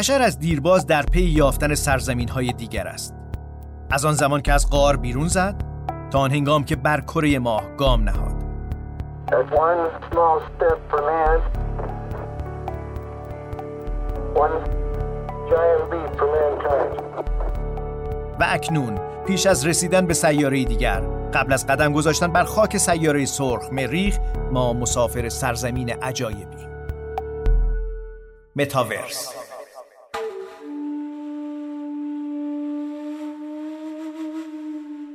[0.00, 3.14] بشر از دیرباز در پی یافتن سرزمین های دیگر است.
[3.90, 5.64] از آن زمان که از غار بیرون زد
[6.10, 8.44] تا آن هنگام که بر کره ماه گام نهاد.
[18.40, 21.00] و اکنون پیش از رسیدن به سیاره دیگر
[21.34, 24.18] قبل از قدم گذاشتن بر خاک سیاره سرخ مریخ
[24.52, 26.70] ما مسافر سرزمین عجایبی.
[28.56, 29.39] متاورس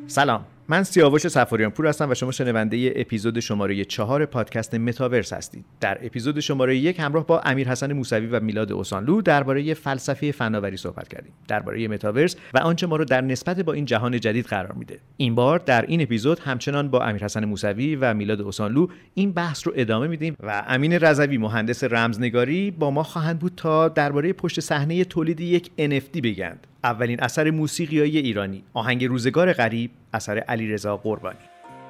[0.08, 5.66] سلام من سیاوش سفاریان پور هستم و شما شنونده اپیزود شماره چهار پادکست متاورس هستید.
[5.80, 10.78] در اپیزود شماره یک همراه با امیر حسن موسوی و میلاد اوسانلو درباره فلسفه فناوری
[10.78, 11.34] صحبت کردیم.
[11.48, 15.00] درباره متاورس و آنچه ما رو در نسبت با این جهان جدید قرار میده.
[15.18, 19.68] این بار در این اپیزود همچنان با امیر حسن موسوی و میلاد اوسانلو این بحث
[19.68, 24.60] رو ادامه میدیم و امین رضوی مهندس رمزنگاری با ما خواهند بود تا درباره پشت
[24.60, 26.68] صحنه تولید یک NFT بگند.
[26.86, 28.64] اولین اثر موسیقیایی ایرانی.
[28.74, 31.40] آهنگ روزگار غریب اثر علیرضا قربانی.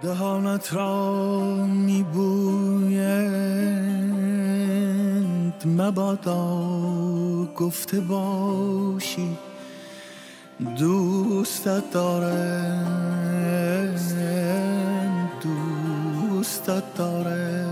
[0.02, 3.24] دهانت را میبویند.
[5.66, 6.46] مبادا
[7.56, 9.38] گفته باشی.
[10.78, 13.26] دوستت دارم
[15.44, 17.65] دوستت دارم.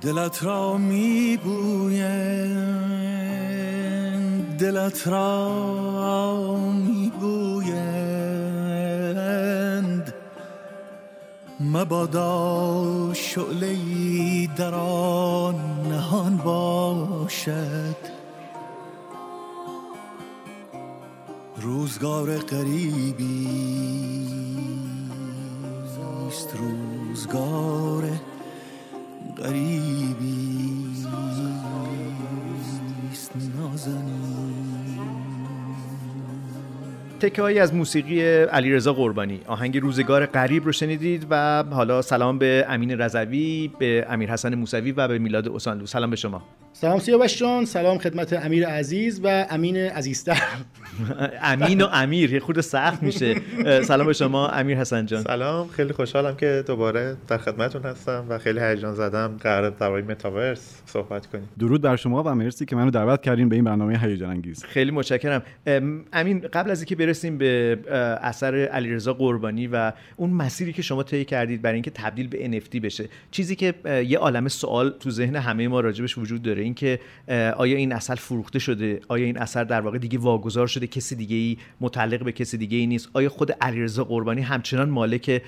[0.00, 2.50] دلت را میبویند
[4.58, 7.70] دلت را میبویند.
[11.60, 13.76] مبادا شعله
[14.56, 15.54] در آن
[15.88, 17.96] نهان باشد.
[21.60, 23.48] روزگار قریبی
[26.28, 28.04] است روزگار
[37.20, 39.40] تکه از موسیقی علیرضا قربانی.
[39.46, 44.92] آهنگ روزگار غریب رو شنیدید و حالا سلام به امین رضوی به امیر حسن موسوی
[44.92, 46.42] و به میلاد اوسانلو سلام به شما.
[46.80, 50.42] سلام سیاوش جان سلام خدمت امیر عزیز و امین عزیزتر.
[51.42, 53.40] امین و امیر یه خود سخت میشه.
[53.82, 55.22] سلام به شما امیر حسن جان.
[55.22, 60.82] سلام خیلی خوشحالم که دوباره در خدمتتون هستم و خیلی هیجان زدم قرار درباره متاورس
[60.86, 61.48] صحبت کنیم.
[61.58, 64.64] درود بر شما و مرسی که منو دعوت کردین به این برنامه هیجان انگیز.
[64.64, 65.42] خیلی متشکرم.
[66.12, 67.78] امین قبل از اینکه برسیم به
[68.22, 72.80] اثر علیرضا قربانی و اون مسیری که شما طی کردید برای اینکه تبدیل به NFT
[72.80, 73.74] بشه چیزی که
[74.06, 77.00] یه عالم سوال تو ذهن همه ما راجبش وجود داره اینکه
[77.56, 81.36] آیا این اثر فروخته شده؟ آیا این اثر در واقع دیگه واگذار شده؟ کسی دیگه
[81.36, 83.08] ای متعلق به کسی دیگه ای نیست.
[83.12, 85.42] آیا خود علیرضا قربانی همچنان مالک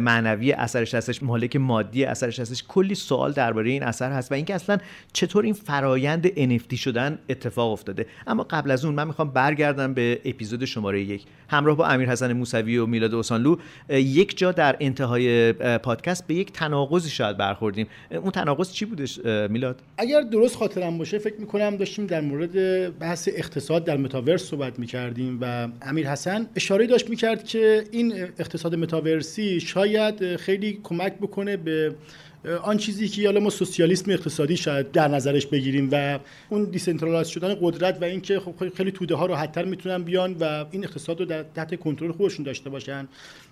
[0.00, 4.54] معنوی اثرش هستش؟ مالک مادی اثرش هستش؟ کلی سوال درباره این اثر هست و اینکه
[4.54, 4.78] اصلا
[5.12, 8.06] چطور این فرایند NFT شدن اتفاق افتاده.
[8.26, 11.24] اما قبل از اون من می‌خوام برگردم به اپیزود شماره یک.
[11.48, 13.56] همراه با امیر حسن موسوی و میلاد اوسانلو
[13.90, 17.86] یک جا در انتهای پادکست به یک تناقضی شاید برخوردیم.
[18.10, 19.18] اون تناقض چی بودش
[19.50, 24.78] میلاد؟ اگر درست خاطرم باشه فکر می‌کنم داشتیم در مورد بحث اقتصاد در متاورس صحبت
[24.78, 31.56] می‌کردیم و امیر حسن اشاره داشت می‌کرد که این اقتصاد متاورسی شاید خیلی کمک بکنه
[31.56, 31.94] به
[32.62, 37.56] آن چیزی که حالا ما سوسیالیسم اقتصادی شاید در نظرش بگیریم و اون decentralize شدن
[37.60, 41.42] قدرت و اینکه خب خیلی توده ها راحتتر می‌تونن بیان و این اقتصاد رو در
[41.42, 43.08] تحت کنترل خودشون داشته باشن.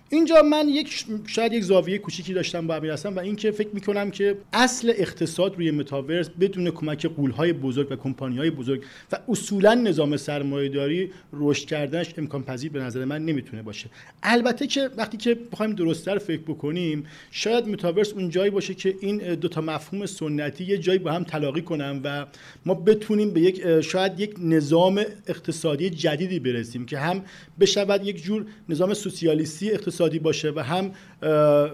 [0.09, 4.37] اینجا من یک شاید یک زاویه کوچیکی داشتم با امیر و اینکه فکر می‌کنم که
[4.53, 11.11] اصل اقتصاد روی متاورس بدون کمک قولهای بزرگ و کمپانیهای بزرگ و اصولا نظام سرمایه‌داری
[11.33, 13.89] رشد کردنش امکان پذیر به نظر من نمی‌تونه باشه.
[14.23, 19.17] البته که وقتی که بخوایم درستتر فکر بکنیم شاید متاورس اون جایی باشه که این
[19.17, 22.25] دو تا مفهوم سنتی یه جایی با هم تلاقی کنن و
[22.65, 27.23] ما بتونیم به یک شاید یک نظام اقتصادی جدیدی برسیم که هم
[27.59, 30.91] بشود یک جور نظام سوسیالیستی اقتصادی باشه و هم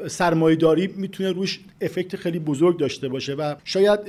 [0.08, 4.00] سرمایهداری می‌تونه روش افکت خیلی بزرگ داشته باشه و شاید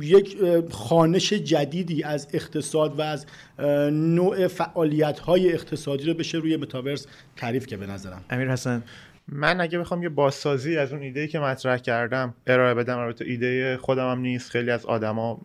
[0.00, 0.36] یک
[0.70, 3.26] خانش جدیدی از اقتصاد و از
[3.92, 7.06] نوع فعالیت های اقتصادی رو بشه روی متاورس
[7.36, 8.24] تعریف که به نظرم.
[8.30, 8.82] امیر حسن
[9.32, 13.76] من اگه بخوام یه بازسازی از اون ایده که مطرح کردم ارائه بدم البته ایده
[13.76, 15.40] خودم هم نیست خیلی از آدما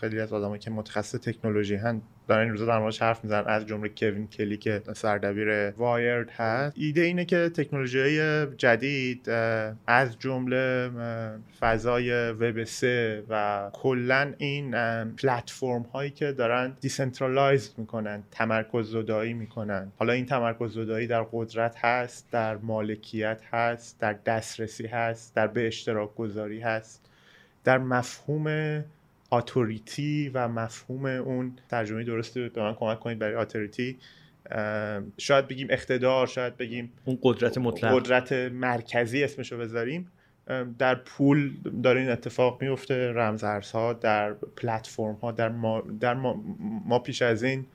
[0.00, 3.66] خیلی از آدما که متخصص تکنولوژی هستن دارن این روزا در موردش حرف می‌زنن از
[3.66, 6.76] جمله کوین کلی که سردبیر Wired هست.
[6.78, 8.20] ایده اینه که تکنولوژی
[8.56, 9.30] جدید
[9.86, 10.90] از جمله
[11.60, 14.70] فضای وب 3 و کلا این
[15.14, 19.92] پلتفرم هایی که دارن decentralize می‌کنن تمرکز زدایی می‌کنن.
[19.96, 25.66] حالا این تمرکز زدایی در قدرت هست در مالکیت هست در دسترسی هست در به
[25.66, 27.10] اشتراک گذاری هست.
[27.64, 28.84] در مفهوم
[29.30, 33.98] آتوریتی و مفهوم اون ترجمه درست به من کمک کنید برای آتوریتی
[35.18, 37.94] شاید بگیم اقتدار شاید بگیم اون قدرت مطلق.
[37.94, 40.10] قدرت مرکزی اسمشو بذاریم.
[40.78, 43.12] در پول داره این اتفاق میفته.
[43.12, 46.44] رمزارزها در پلتفرم ها در, ما, در ما,
[46.84, 47.66] ما پیش از این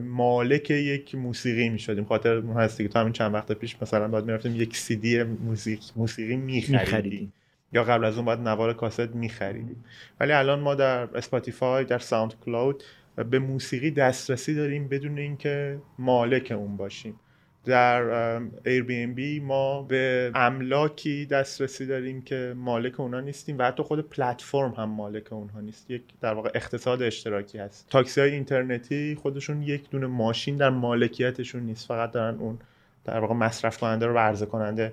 [0.00, 4.24] مالک یک موسیقی می شدیم خاطر هستی که تو همین چند وقت پیش مثلا باید
[4.24, 7.32] می‌رفتیم یک سی دی موسیقی, موسیقی می خریدیم
[7.72, 9.84] یا قبل از اون باید نوار کاست می خریدیم
[10.20, 12.82] ولی الان ما در Spotify در SoundCloud
[13.24, 17.20] به موسیقی دسترسی داریم بدون اینکه مالک اون باشیم.
[17.64, 24.70] در Airbnb ما به املاکی دسترسی داریم که مالک اونها نیستیم و حتی خود پلتفرم
[24.70, 25.90] هم مالک اونها نیست.
[25.90, 27.86] یک در واقع اقتصاد اشتراکی هست.
[27.90, 31.86] تاکسی های اینترنتی خودشون یک دونه ماشین در مالکیتشون نیست.
[31.88, 32.58] فقط دارن اون
[33.04, 34.92] در واقع مصرف کننده رو و عرضه کننده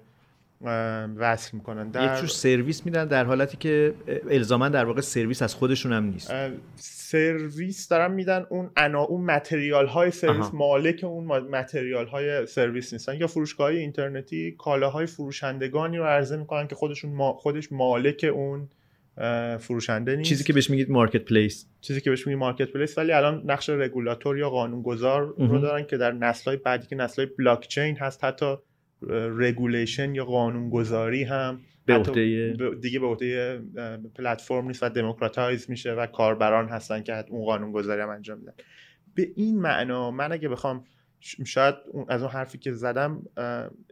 [1.17, 1.89] وصل می‌کنن.
[1.89, 2.13] در...
[2.13, 3.93] یک جور سرویس میدن در حالتی که
[4.29, 6.33] الزاما در واقع سرویس از خودشون هم نیست.
[6.75, 13.15] سرویس دارن میدن اون انا اون material های سرویس مالک اون material های سرویس نیستن.
[13.15, 18.69] یا فروشگاه اینترنتی کالاهای فروشندگانی رو عرضه می‌کنن که خودشون ما خودش مالک اون
[19.59, 20.29] فروشنده نیست.
[20.29, 24.49] چیزی که بهش میگید marketplace چیزی که بهش میگید marketplace ولی الان نقش رگولاتور یا
[24.49, 28.55] قانونگذار رو دارن که در نسل‌های بعدی که نسل‌های بلاک چین هست حتی
[29.09, 32.03] regulation یا قانونگذاری هم به
[32.81, 33.61] دیگه به عهده
[34.15, 38.53] پلتفرم نیست و democratize میشه و کاربران هستن که اون قانونگذاری هم انجام میدن.
[39.15, 40.83] به این معنا من اگه بخوام
[41.45, 41.75] شاید
[42.07, 43.23] از اون حرفی که زدم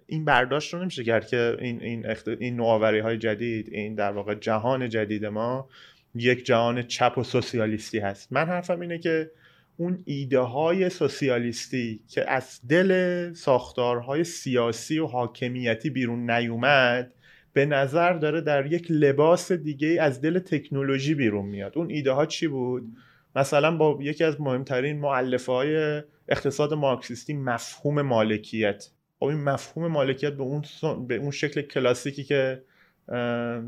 [0.07, 2.05] این برداشت رو نمیشه کرد که این این
[2.39, 5.69] این نوآوری های جدید این در واقع جهان جدید ما
[6.15, 8.33] یک جهان چپ و سوسیالیستی هست.
[8.33, 9.31] من حرفم اینه که
[9.77, 17.13] اون ایده های سوسیالیستی که از دل ساختارهای سیاسی و حاکمیتی بیرون نیومد
[17.53, 21.77] به نظر داره در یک لباس دیگه از دل تکنولوژی بیرون میاد.
[21.77, 22.83] اون ایده ها چی بود؟
[23.35, 28.89] مثلا با یکی از مهمترین معلفه های اقتصاد مارکسیستی مفهوم مالکیت.
[29.19, 30.63] خب این مفهوم مالکیت به اون,
[31.07, 32.63] به اون شکل کلاسیکی که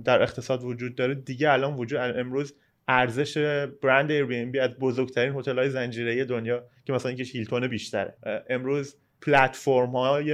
[0.04, 2.54] در اقتصاد وجود داره دیگه الان وجود امروز
[2.88, 3.38] ارزش
[3.82, 4.12] برند
[4.52, 8.18] بی از بزرگترین هتل های زنجیره دنیا که مثلا اینکه هیلتون بیشتره.
[8.50, 10.34] امروز پلتفرم های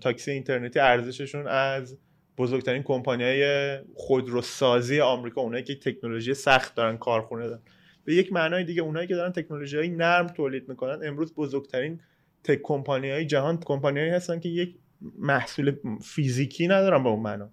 [0.00, 1.98] تاکسی اینترنتی ارزششون از
[2.38, 7.62] بزرگترین کمپانی های خودروسازی آمریکا اونایی که تکنولوژی سخت دارن کارخونه دارن.
[8.04, 12.00] به یک معنای دیگه اونایی که دارن تکنولوژی های نرم تولید می‌کنن امروز بزرگترین
[12.44, 14.76] تک کمپانی های جهان کمپانی هستن که یک
[15.18, 17.50] محصول فیزیکی ندارن به اون معنا.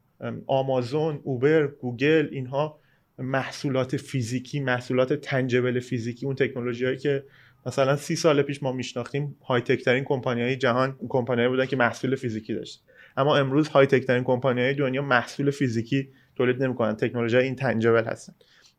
[0.48, 2.80] آمازون اوبر گوگل اینها
[3.20, 7.24] محصولات فیزیکی محصولات تنجبل فیزیکی اون تکنولوژی هایی که
[7.66, 11.76] مثلا سی سال پیش ما میشناختیم های تک ترین کمپانی های جهان کمپانی بودن که
[11.76, 12.84] محصول فیزیکی داشت
[13.18, 18.04] اما امروز های تک ترین کمپانی های دنیا محصول فیزیکی تولید نمی‌کنن تکنولوژی این تنجبل
[18.04, 18.34] هستن.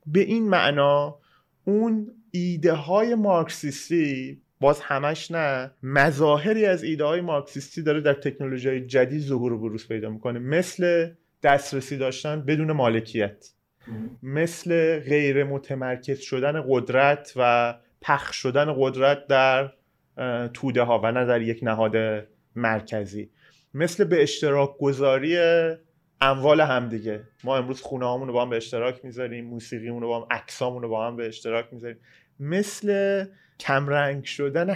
[0.07, 1.19] به این معنا
[1.65, 8.81] اون ایده های مارکسیستی باز همش نه مظاهری از ایده های مارکسیستی داره در تکنولوژی
[8.81, 10.39] جدید ظهور و بروز پیدا می‌کنه.
[10.39, 11.11] مثل
[11.43, 13.47] دسترسی داشتن بدون مالکیت.
[14.23, 19.73] مثل غیر متمرکز شدن قدرت و پخش شدن قدرت در
[20.55, 23.31] توده ها و نه در یک نهاد مرکزی.
[23.75, 25.39] مثل به اشتراک گذاری
[26.21, 30.29] اموال همدیگه ما امروز خونه رو با هم به اشتراک می‌ذاریم موسیقیمون رو با
[30.61, 31.99] هم رو با هم به اشتراک می‌ذاریم.
[32.41, 33.25] مثل
[33.61, 34.71] کمرنگ شدن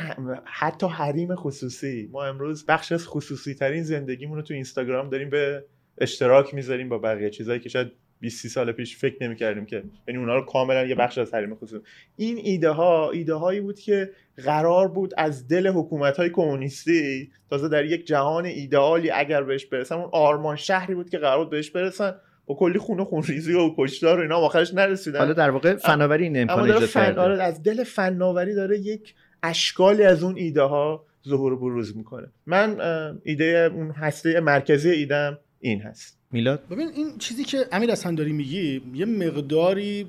[0.45, 2.09] حتی حریم خصوصی.
[2.13, 5.65] ما امروز بخش از خصوصی ترین زندگیمون رو تو اینستاگرام داریم به
[5.99, 7.93] اشتراک می‌ذاریم با بقیه چیزایی که شاید
[8.25, 11.55] 20 سال پیش فکر نمی کردیم که یعنی اونها رو کاملا یه بخش از حریم
[11.55, 11.85] خصوصی.
[12.17, 14.11] این ایده ها ایده هایی بود که
[14.45, 19.95] قرار بود از دل حکومت های کمونیستی تازه در یک جهان ایدئالی اگر بهش برسن
[19.95, 22.15] اون آرمان شهری بود که قرار بود بهش برسن
[22.47, 25.19] با کلی خون خونریزی و کشتار و اینا آخرش نرسیدن.
[25.19, 27.19] حالا در واقع فناوری این امکان ایجاد فن...
[27.19, 32.27] آره از دل فناوری داره یک اشکالی از اون ایده ها ظهور بروز می‌کنه.
[32.47, 32.81] من
[33.25, 36.19] ایده اون هسته مرکزی ایدم این هست.
[36.35, 40.07] میلاد؟ ببین این چیزی که امیر اصلا داری میگی یه مقداری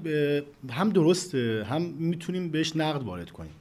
[0.70, 3.52] هم درسته هم می‌تونیم بهش نقد وارد کنیم.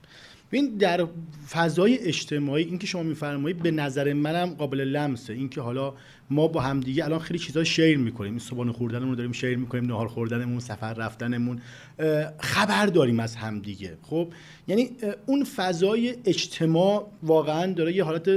[0.52, 1.06] ببین در
[1.50, 5.32] فضای اجتماعی اینکه شما میفرمایید به نظر منم قابل لمسه.
[5.32, 5.94] اینکه حالا
[6.30, 8.30] ما با همدیگه الان خیلی چیزا شیر می‌کنیم.
[8.30, 11.60] این صبحانه خوردنمون رو داریم شیر می‌کنیم نهار خوردنمون سفر رفتنمون
[12.38, 13.96] خبر داریم از همدیگه.
[14.02, 14.28] خب؟
[14.68, 14.90] یعنی
[15.26, 18.28] اون فضای اجتماع واقعا داره یه حالت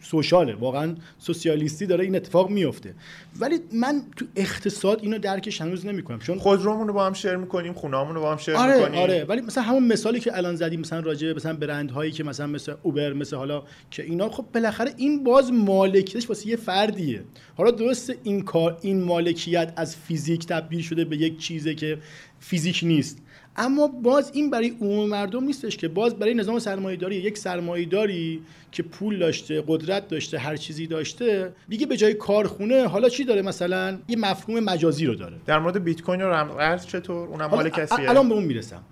[0.00, 0.54] سوشاله.
[0.54, 2.94] واقعا سوسیالیستی داره این اتفاق میفته
[3.40, 6.18] ولی من تو اقتصاد اینو درکش هنوز نمی‌کنم.
[6.18, 9.00] چون خودرومون رو با هم شیر می‌کنیم خونه‌مون رو با هم شیر آره می‌کنیم.
[9.00, 9.24] آره.
[9.24, 12.46] ولی مثلا همون مثالی که الان زدی کردیم مثلا راجع به مثلا برندهایی که مثلا
[12.46, 17.22] مثل اوبر مثل حالا که اینا خب بالاخره این باز مالکیتش واسه یه فردیه.
[17.56, 21.98] حالا درست این کار این مالکیت از فیزیک تبدیل شده به یک چیزی که
[22.40, 23.18] فیزیک نیست.
[23.56, 28.82] اما باز این برای عموم مردم نیستش که باز برای نظام سرمایه‌داری یک سرمایه‌داری که
[28.82, 33.98] پول داشته قدرت داشته هر چیزی داشته دیگه به جای کارخونه حالا چی داره مثلا؟
[34.08, 35.36] یه مفهوم مجازی رو داره.
[35.46, 38.82] در مورد بیت کوین و رمز چطور؟ اونم مال کسیه؟ الان به اون می‌رسم.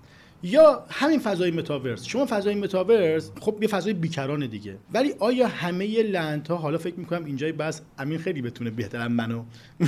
[0.43, 2.05] یا همین فضای متاورس.
[2.05, 4.77] شما فضای متاورس خب یه فضای بیکران دیگه.
[4.93, 9.43] ولی آیا همه لندها حالا فکر می‌کنم اینجای بس امین خیلی بتونه بهترم منو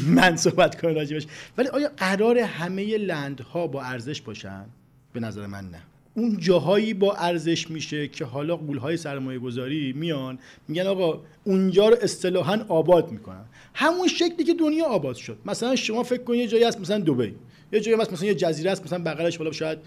[0.07, 1.27] من صحبت کنه راجبش
[1.57, 4.65] ولی آیا قرار همه لندها با ارزش باشن؟
[5.13, 5.81] به نظر من نه.
[6.13, 11.95] اون جاهایی با ارزش میشه که حالا قولهای سرمایه گذاری میان میگن آقا اونجا رو
[12.01, 13.45] اصطلاحا آباد می‌کنن.
[13.73, 15.37] همون شکلی که دنیا آباد شد.
[15.45, 17.35] مثلا شما فکر کنید یه جایی هست مثلا دبی.
[17.71, 19.77] یه جایی هست مثلا یه جزیره است مثلا بغلش حالا شاید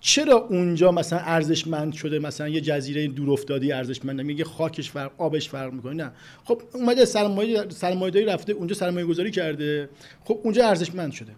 [0.00, 5.48] چرا اونجا مثلا ارزشمند شده مثلا یه جزیره دور افتادی ارزشمند میگه خاکش فرق آبش
[5.48, 5.92] فرق می‌کنه.
[5.92, 6.12] نه.
[6.44, 9.88] خب اومده سرمایه سرمایه‌داری رفته اونجا سرمایه گذاری کرده.
[10.24, 11.32] خب اونجا ارزشمند شده.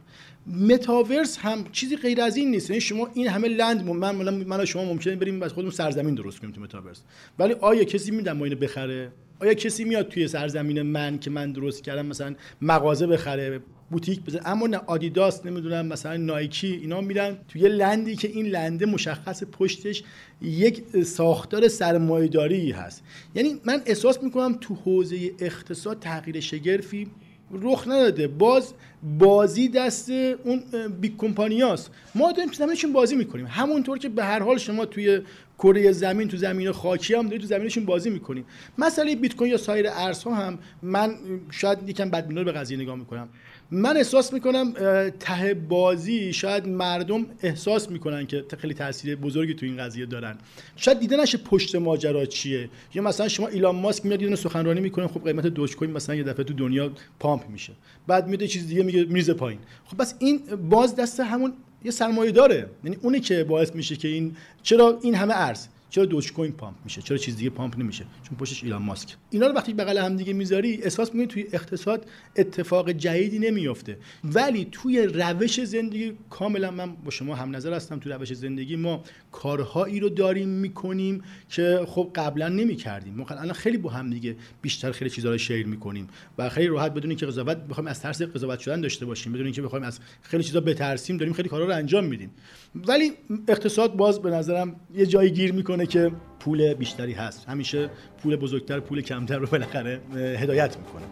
[0.47, 2.71] متاورس هم چیزی غیر از این نیست.
[2.71, 4.15] یعنی شما این همه لند من
[4.45, 7.03] من, شما ممکنه بریم از خودمون سرزمین درست کنیم تو متاورس
[7.39, 11.53] ولی آیا کسی میدن ما اینو بخره؟ آیا کسی میاد توی سرزمین من که من
[11.53, 13.61] درست کردم مثلا مغازه بخره؟
[13.91, 18.87] بوتیک بزنه اما نه آدیداس نمی‌دونم مثلا نایکی اینا میرن توی لندی که این لنده
[18.87, 20.03] مشخص پشتش
[20.43, 23.03] یک ساختار سرمایه‌داری هست.
[23.35, 27.07] یعنی من احساس می‌کنم تو حوزه اقتصاد تغییر شگرفی
[27.53, 28.29] رخ نداده.
[28.29, 28.75] باز
[29.19, 30.11] بازی دست
[30.45, 30.63] اون
[31.01, 31.91] big کمپانیاست.
[32.15, 33.47] ما داریم زمینشون بازی می‌کنیم.
[33.47, 35.21] همونطور که به هر حال شما توی
[35.59, 38.45] کره زمین تو زمین خاکی هم دارید تو زمینشون بازی می‌کنیم.
[38.79, 41.15] مسئله بیت کوین یا سایر ارزها هم من
[41.51, 43.29] شاید یکم بدبینانه به قضیه نگاه می‌کنم.
[43.73, 44.73] من احساس می‌کنم
[45.21, 50.39] ته بازی شاید مردم احساس می‌کنن که خیلی تاثیر بزرگی تو این قضیه دارن.
[50.77, 52.71] شاید دیده نشه پشت ماجرا چیه.
[52.95, 56.23] یا مثلا شما ایلان ماسک میاد یه سخنرانی می‌کنه خب قیمت دوج کوین مثلا یه
[56.23, 57.73] دفعه تو دنیا pump میشه.
[58.07, 59.61] بعد میاد چیز دیگه میگه میریزه پایین.
[59.85, 61.53] خب پس این باز دست همون
[61.85, 66.05] یه سرمایه داره یعنی اونی که باعث میشه که این چرا این همه ارز چرا
[66.05, 69.53] دوج کوین pump میشه؟ چرا چیز دیگه pump نمیشه؟ چون پشتش ایلان ماسک اینا رو
[69.53, 72.07] وقتی بغل هم دیگه می‌ذاری احساس می‌کنی توی اقتصاد
[72.37, 73.99] اتفاق جدیدی نمیافته.
[74.25, 79.05] ولی توی روش زندگی کاملا من با شما هم نظر هستم توی روش زندگی ما
[79.33, 83.15] کارهایی رو داریم می‌کنیم که خب قبلا نمی‌کردیم.
[83.15, 86.95] ما الان خیلی با هم دیگه بیشتر خیلی چیزا رو شیر می‌کنیم و خیلی راحت
[86.95, 90.43] بدون اینکه قضاوت بخوایم از ترس قضاوت شدن داشته باشیم بدون اینکه بخوایم از خیلی
[90.43, 92.31] چیزا بترسیم داریم خیلی کارا رو انجام میدیم.
[92.75, 93.13] ولی
[93.49, 95.80] اقتصاد باز به نظرم یه جایی گیر می‌کنه.
[95.87, 96.11] که
[96.41, 97.49] پول بیشتری هست.
[97.49, 97.91] همیشه
[98.23, 101.05] پول بزرگتر پول کمتر رو بالاخره هدایت می‌کنه.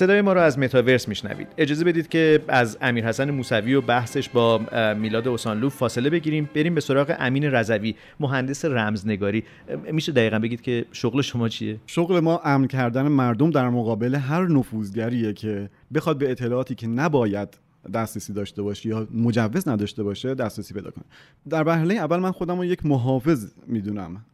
[0.00, 1.48] صدای ما رو از متاورس میشنوید.
[1.58, 4.58] اجازه بدید که از امیر حسن موسوی و بحثش با
[4.94, 6.50] میلاد اوسانلو فاصله بگیریم.
[6.54, 9.44] بریم به سراغ امین رضوی مهندس رمزنگاری.
[9.92, 14.46] میشه دقیقا بگید که شغل شما چیه؟ شغل ما امن کردن مردم در مقابل هر
[14.46, 17.58] نفوذگریه که بخواد به اطلاعاتی که نباید
[17.94, 21.04] دسترسی داشته باشه یا مجوز نداشته باشه دسترسی پیدا کنه.
[21.48, 24.24] در مرحله اول من خودم رو یک محافظ می‌دونم.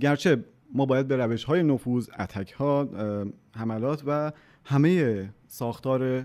[0.00, 2.88] گرچه ما باید به روش های نفوذ اتک ها
[3.56, 4.32] حملات و
[4.68, 6.24] همه ساختار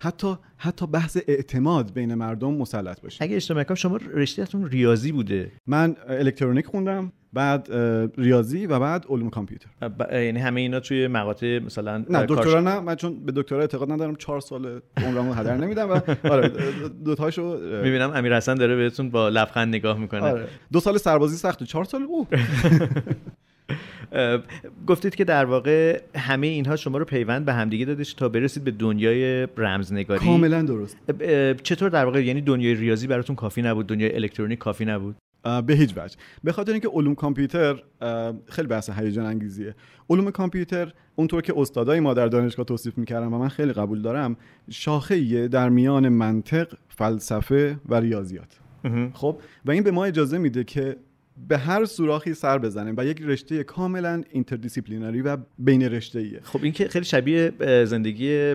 [0.00, 3.24] حتی حتی بحث اعتماد بین مردم مسلط باشه.
[3.24, 5.52] اگه اشتباه نکنم شما رشتهتون ریاضی بوده.
[5.66, 7.68] من الکترونیک خوندم بعد
[8.18, 9.68] ریاضی و بعد علوم کامپیوتر.
[10.12, 14.16] یعنی همه اینا توی مقاطع مثلا نه دکترا نه من چون به دکترا اعتقاد ندارم
[14.16, 16.00] چهار سال عمرمو هدر نمیدم و
[16.32, 16.48] آره
[17.04, 20.20] دو تاشو می‌بینم امیر حسن داره بهتون با لبخند نگاه می‌کنه.
[20.20, 20.48] آره.
[20.72, 22.26] دو سال سربازی سخت و چهار سال او
[24.86, 28.70] گفتید که در واقع همه اینها شما رو پیوند به همدیگه داده تا برسید به
[28.70, 30.96] دنیای رمزنگاری کاملا درست.
[31.62, 35.16] چطور در واقع یعنی دنیای ریاضی براتون کافی نبود؟ دنیای الکترونیک کافی نبود؟
[35.66, 36.16] به هیچ وجه.
[36.44, 37.82] به خاطر اینکه علوم کامپیوتر
[38.46, 39.74] خیلی بحث هیجان انگیزیه.
[40.10, 44.36] علوم کامپیوتر اونطور که استادای ما در دانشگاه توصیف می‌کردن و من خیلی قبول دارم
[44.70, 48.58] شاخه در میان منطق فلسفه و ریاضیات.
[49.12, 50.96] خب؟ و این به ما اجازه میده که
[51.48, 56.60] به هر سوراخی سر بزنیم و یک رشته کاملا interdisciplinary و بین رشته ایه خب
[56.62, 57.52] این که خیلی شبیه
[57.84, 58.54] زندگی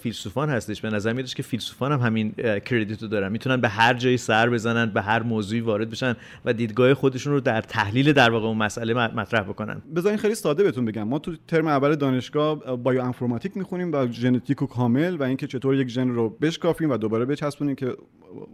[0.00, 0.80] فیلسوفان هستش.
[0.80, 3.32] به نظر میادش که فیلسوفان هم همین credit رو دارن.
[3.32, 7.40] می‌تونن به هر جایی سر بزنن به هر موضوعی وارد بشن و دیدگاه خودشون رو
[7.40, 9.82] در تحلیل در واقع اون مسئله مطرح بکنن.
[9.96, 11.02] بذارین خیلی ساده بهتون بگم.
[11.02, 15.88] ما تو ترم اول دانشگاه bioinformatic می‌خونیم و ژنتیک و کامل و اینکه چطور یک
[15.88, 17.96] ژن رو بشکافیم و دوباره بچسبونیم که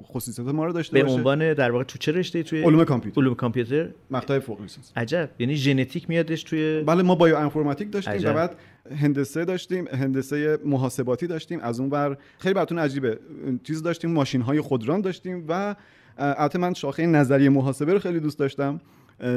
[0.02, 1.14] خصوصیات ما رو داشته به باشه.
[1.14, 3.20] عنوان در واقع تو چه رشته توی علوم کامپیوتر.
[3.20, 3.67] علوم کامپیوتر.
[4.10, 5.30] مقطع فوق لیسانس عجب.
[5.38, 8.30] یعنی ژنتیک میادش توی بله ما بایو انفورماتیک داشتیم عجب.
[8.30, 8.56] و بعد
[8.96, 11.60] هندسه داشتیم هندسه محاسباتی داشتیم.
[11.60, 13.18] از اون ور خیلی براتون عجیبه
[13.62, 15.74] چیز داشتیم ماشین های خودران داشتیم و
[16.18, 18.80] البته من شاخه نظریه محاسبه رو خیلی دوست داشتم.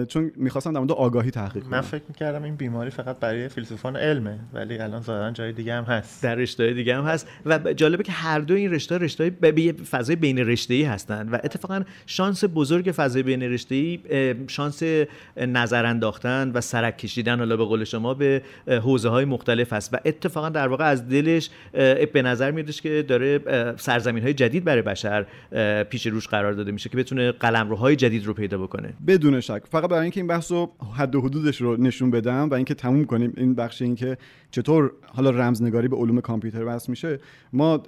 [0.08, 1.82] چون می‌خواستم در مورد آگاهی تحقیق من کنم.
[1.82, 6.24] فکر می‌کردم این بیماری فقط برای فیلسوفان علمه ولی الان ظاهرا جای دیگه هم هست.
[6.24, 7.28] در رشته دیگه هم هست.
[7.46, 11.38] و جالبه که هر دو این رشته رشته به فضای بین رشته ای هستن و
[11.44, 14.00] اتفاقا شانس بزرگ فضای بین رشته ای
[14.48, 14.84] شانس
[15.38, 19.94] نظر انداختن و سرک کشیدن حالا به قول شما به حوزه های مختلف هست.
[19.94, 21.50] و اتفاقا در واقع از دلش
[22.14, 23.40] به نظر میادش که داره
[23.78, 25.26] سرزمین های جدید برای بشر
[25.84, 28.94] پیش روش قرار داده میشه که بتونه قلمروهای جدید رو پیدا بکنه.
[29.08, 32.54] بدون شک فقط برای اینکه این بحث رو حد و حدودش رو نشون بدم و
[32.54, 34.18] اینکه تموم کنیم این بخش اینکه
[34.52, 37.20] چطور حالا رمزنگاری به علوم کامپیوتر وصل میشه
[37.54, 37.84] ما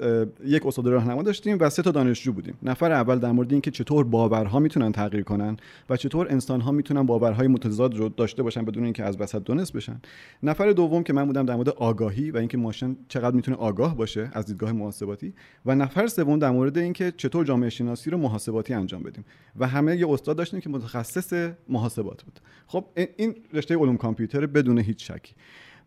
[0.45, 2.53] یک استاد راهنما داشتیم و سه تا دانشجو بودیم.
[2.63, 5.57] نفر اول در مورد اینکه چطور باورها می‌تونن تغییر کنن
[5.89, 10.01] و چطور انسانها می‌تونن باورهای متضاد رو داشته باشن بدون اینکه از وسط دونست بشن.
[10.43, 14.29] نفر دوم که من بودم در مورد آگاهی و اینکه ماشین چقدر می‌تونه آگاه باشه
[14.33, 15.33] از دیدگاه محاسباتی
[15.65, 19.25] و نفر سوم در مورد اینکه چطور جامعه شناسی رو محاسباتی انجام بدیم.
[19.59, 22.39] و همه یه استاد داشتیم که متخصص محاسبات بود.
[22.67, 22.85] خب
[23.17, 25.33] این- رشته علوم کامپیوتر بدون هیچ شکی.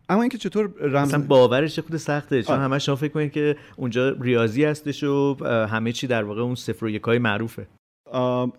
[0.09, 2.43] اما اینکه چطور رمز اصلا باورش خود سخته.
[2.43, 2.59] چون.
[2.59, 6.85] همه شما فکر کنید که اونجا ریاضی هستش و همه چی در واقع اون صفر
[6.85, 7.67] و یکای معروفه.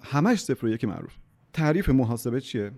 [0.02, 1.12] همش صفر و یک معروف.
[1.52, 2.70] تعریف محاسبه چیه؟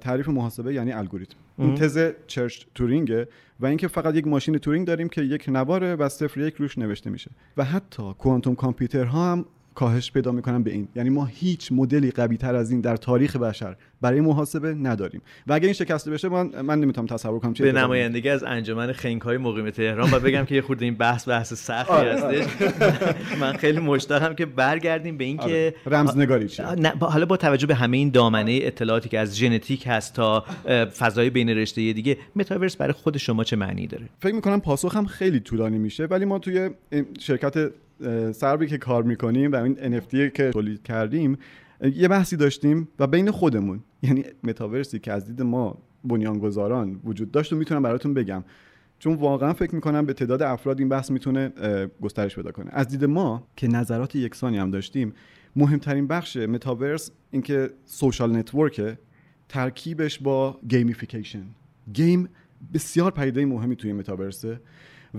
[0.00, 1.36] تعریف محاسبه یعنی الگوریتم.
[1.58, 3.28] این تز چرچ تورینگه
[3.60, 6.78] و اینکه فقط یک ماشین تورینگ داریم که یک نواره و صفر و یک روش
[6.78, 7.30] نوشته میشه.
[7.56, 10.88] و حتی کوانتوم کامپیوترها هم کاهش پیدا می‌کنن به این.
[10.96, 15.22] یعنی ما هیچ مدلی قوی تر از این در تاریخ بشر برای محاسبه نداریم.
[15.46, 18.92] و اگر این شکسته بشه من من نمی‌تونم تصور کنم چه به نمایندگی از انجمن
[18.92, 22.46] خنگ های مقیم تهران و بگم که یه خورده این بحث بحث سختی آره، هستش.
[23.40, 25.74] من خیلی مشتاقم که برگردیم به اینکه آره.
[25.86, 26.66] رمزنگاری چیه؟
[27.00, 30.44] حالا با توجه به همه این دامنه اطلاعاتی که از ژنتیک هست تا
[30.98, 35.06] فضای بین رشته دیگه متاورس برای خود شما چه معنی داره؟ فکر می‌کنم پاسخ هم
[35.06, 36.70] خیلی طولانی میشه ولی ما توی
[37.20, 37.70] شرکت
[38.32, 41.38] سربی که کار می‌کنیم و این NFT که تولید کردیم
[41.94, 43.80] یه بحثی داشتیم و بین خودمون.
[44.02, 48.44] یعنی متاورسی که از دید ما بنیانگذاران وجود داشت و می‌تونم براتون بگم.
[48.98, 51.52] چون واقعا فکر می‌کنم به تعداد افراد این بحث می‌تونه
[52.00, 52.70] گسترش پیدا کنه.
[52.70, 55.12] از دید ما که نظرات یکسانی هم داشتیم
[55.56, 58.98] مهمترین بخش متاورس اینکه social network ه
[59.48, 61.44] ترکیبش با gamification.
[61.92, 62.28] game
[62.74, 64.60] بسیار پدیده مهمی توی متاورسه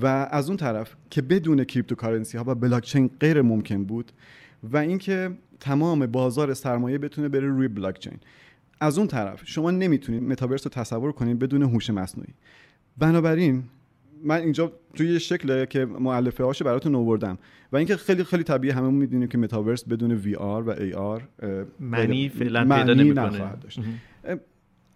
[0.02, 4.12] و از اون طرف که بدون cryptocurrency ها و بلاکچین غیر ممکن بود
[4.64, 8.20] و اینکه تمام بازار سرمایه بتونه بره روی بلاکچین.
[8.80, 12.34] از اون طرف شما نمی‌تونید متاورس رو تصور کنید بدون هوش مصنوعی.
[12.98, 13.64] بنابراین
[14.24, 17.38] من اینجا توی یه شکل که مؤلفه هاشو براتون آوردم
[17.72, 21.28] و اینکه خیلی خیلی طبیعی هممون می‌دونیم که متاورس بدون وی آر و ای آر
[21.80, 23.56] معنی فعلا پیدا نمی‌کنه.
[23.62, 23.80] داشت.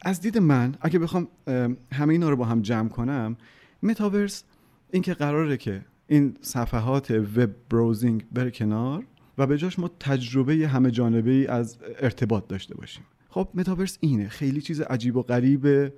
[0.02, 1.28] از دید من اگه بخوام
[1.94, 3.38] همه اینا رو با هم جمع کنم
[3.84, 4.44] متاورس
[4.92, 9.04] اینکه قراره که این صفحات وب براوزینگ بره کنار
[9.38, 13.04] و به جاش ما تجربه همه جانبه ای از ارتباط داشته باشیم.
[13.30, 14.30] خب متاورس اینه.
[14.30, 15.94] خیلی چیز عجیب و غریب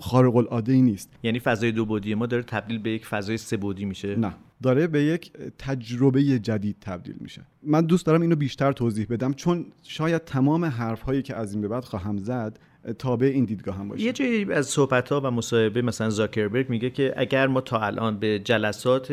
[0.00, 1.10] خارق العاده ای نیست.
[1.22, 4.16] یعنی فضای دو بعدی ما داره تبدیل به یک فضای سه بعدی میشه.
[4.16, 4.34] نه.
[4.62, 7.42] داره به یک تجربه جدید تبدیل میشه.
[7.62, 11.60] من دوست دارم اینو بیشتر توضیح بدم چون شاید تمام حرف هایی که از این
[11.60, 12.58] به بعد خواهم زد
[12.98, 16.90] تابع این دیدگاه هم باشه یه جایی از صحبت ها و مصاحبه مثلا زاکربرگ میگه
[16.90, 19.12] که اگر ما تا الان به جلسات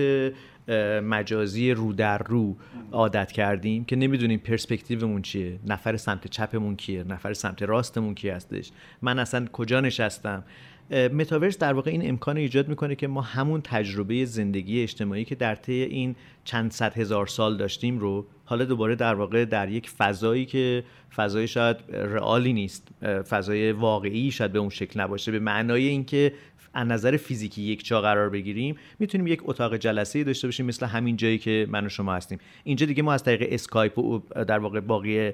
[1.04, 2.58] مجازی رو در رو
[2.92, 8.72] عادت کردیم که نمی‌دونیم پرسپکتیومون چیه نفر سمت چپمون کیه نفر سمت راستمون کی هستش
[9.02, 10.44] من اصلا کجا نشستم؟
[10.90, 15.56] متاورس در واقع این امکان ایجاد می‌کنه که ما همون تجربه زندگی اجتماعی که در
[15.56, 20.46] طی این چند صد هزار سال داشتیم رو حالا دوباره در واقع در یک فضایی
[20.46, 20.84] که
[21.16, 22.88] فضای شاید رئالی نیست
[23.30, 26.34] فضای واقعی شاید به اون شکل نباشه به معنای اینکه
[26.74, 31.18] از نظر فیزیکی یک جا قرار بگیریم می‌تونیم یک اتاق جلسه داشته باشیم مثل همین
[31.18, 32.40] جایی که من و شما هستیم.
[32.64, 35.32] اینجا دیگه ما از طریق اسکایپ و در واقع باقی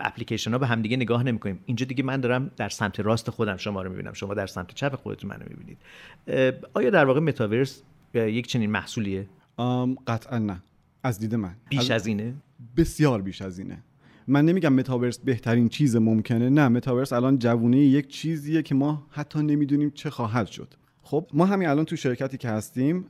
[0.00, 1.60] اپلیکیشن ها به همدیگه نگاه نمی‌کنیم.
[1.66, 4.12] اینجا دیگه من دارم در سمت راست خودم شما رو می‌بینم.
[4.12, 5.78] شما در سمت چپ خودتون منو می‌بینید.
[6.74, 7.82] آیا در واقع متاورس
[8.14, 9.28] یک چنین محصولیه؟
[10.06, 10.62] قطعا نه.
[11.02, 11.54] از دید من.
[11.68, 12.34] بیش از اینه؟
[12.76, 13.78] بسیار بیش از اینه.
[14.30, 19.42] من نمیگم متاورس بهترین چیز ممکنه نه متاورس الان جوونه یک چیزیه که ما حتی
[19.42, 20.74] نمی‌دونیم چه خواهد شد.
[21.02, 23.04] خب ما همین الان تو شرکتی که هستیم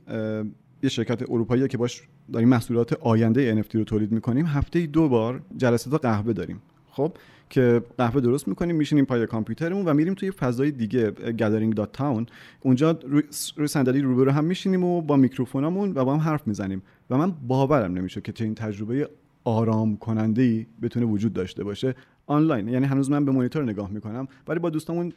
[0.83, 2.01] یه شرکت اروپایی که باش
[2.33, 6.61] داریم محصولات آینده NFT رو تولید می‌کنیم هفته دو بار جلسه قهوه داریم.
[6.91, 7.13] خب
[7.49, 12.25] که قهوه درست می‌کنیم میشینیم پای کامپیوترمون و میریم توی فضای دیگه gathering دات تاون
[12.61, 13.23] اونجا روی
[13.67, 16.81] صندلی روبرو هم میشینیم و با میکروفونامون و با هم حرف می‌زنیم.
[17.09, 19.09] و من باورم نمیشه که چنین تجربه
[19.43, 21.95] آرام کننده ای بتونه وجود داشته باشه.
[22.25, 25.13] آنلاین یعنی هنوز من به مانیتور نگاه می‌کنم ولی با دوستامون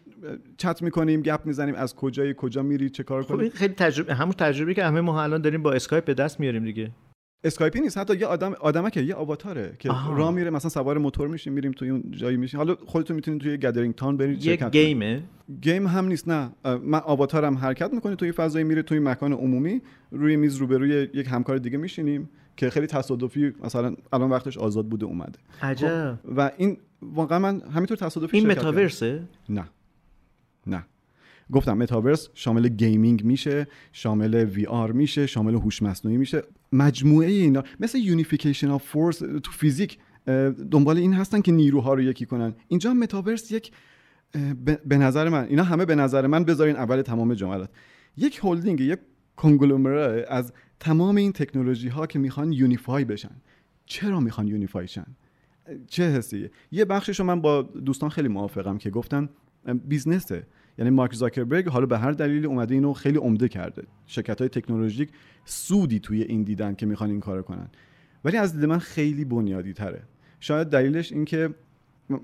[0.56, 3.42] چت می‌کنیم گپ می‌زنیم از کجای کجا میری چه کار خب کنی.
[3.42, 6.64] این خیلی تجربه همون تجربه که همه ما الان داریم با اسکایپ به دست میاریم
[6.64, 6.90] دیگه.
[7.44, 10.16] اسکایپی نیست حتی یه آدم آدمه که یه آواتاره که آها.
[10.16, 12.58] راه میره مثلا سوار موتور میشیم میریم توی اون جایی میشیم.
[12.58, 14.76] حالا خودتون می‌تونید توی Gathering Town برید کنید.
[14.76, 15.22] game
[15.62, 15.70] ه.
[15.70, 16.50] game هم نیست نه.
[16.64, 21.58] من آواتارم حرکت می‌کنه توی فضایی میره توی مکان عمومی روی میز روبروی یک همکار
[21.58, 22.28] دیگه میشینیم.
[22.56, 25.38] که خیلی تصادفی مثلا الان وقتش آزاد بوده اومده.
[25.62, 26.18] عجب.
[26.36, 28.46] و این واقعا من همینطور تصادفی این.
[28.46, 29.64] متاورسه؟ نه.
[30.66, 30.84] نه.
[31.52, 36.42] گفتم متاورس شامل gaming میشه شامل VR میشه شامل هوش مصنوعی میشه.
[36.72, 39.98] مجموعه اینا مثل unification of force تو فیزیک
[40.70, 42.54] دنبال این هستن که نیروها رو یکی کنن.
[42.68, 43.72] اینجا متاورس یک
[44.86, 47.70] به نظر من اینا همه به نظر من بذارین اول تمام جملات.
[48.16, 48.98] یک هلدینگ یک
[49.36, 53.36] conglomerate از تمام این تکنولوژی ها که می‌خوان unify بشن.
[53.86, 55.06] چرا می‌خوان unify شن؟
[55.86, 59.28] چه حسیه یه بخشش من با دوستان خیلی موافقم که گفتن
[59.84, 60.46] بیزنسه.
[60.78, 63.82] یعنی مارک زاکربرگ حالا به هر دلیلی اومده اینو خیلی عمده کرده.
[64.06, 65.08] شرکت های تکنولوژیک
[65.44, 67.68] سودی توی این دیدن که می‌خوان این کارو کنن.
[68.24, 70.02] ولی از دید من خیلی بنیادی تره.
[70.40, 71.54] شاید دلیلش این که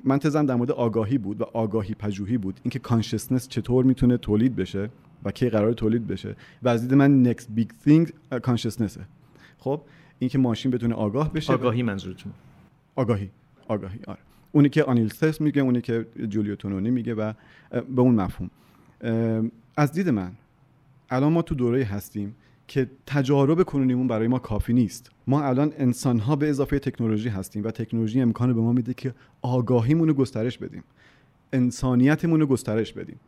[0.04, 2.60] من تزم در مورد آگاهی بود و آگاهی پژوهی بود.
[2.62, 4.90] اینکه consciousness چطور می‌تونه تولید بشه.
[5.24, 6.36] و کی قرار تولید بشه.
[6.62, 9.00] و از دید من next big thing کانشسنسه
[9.58, 9.80] خب
[10.18, 12.32] اینکه ماشین بتونه آگاه بشه آگاهی منظورتون.
[12.96, 13.30] آگاهی
[13.68, 14.18] آگاهی آره.
[14.52, 17.32] اونی که آنیل سس میگه اونی که جولیو تونونی میگه و
[17.70, 18.50] به اون مفهوم.
[19.76, 20.32] از دید من
[21.10, 22.34] الان ما تو دوره هستیم
[22.68, 25.10] که تجارب کنونیمون برای ما کافی نیست.
[25.26, 29.14] ما الان انسان ها به اضافه تکنولوژی هستیم و تکنولوژی امکان به ما میده که
[29.42, 30.84] آگاهیمون رو گسترش بدیم.
[31.52, 33.20] انسانیتمون رو گسترش بدیم.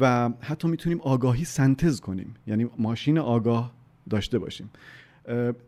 [0.00, 2.34] و حتی می‌تونیم آگاهی سنتز کنیم.
[2.46, 3.72] یعنی ماشین آگاه
[4.10, 4.70] داشته باشیم.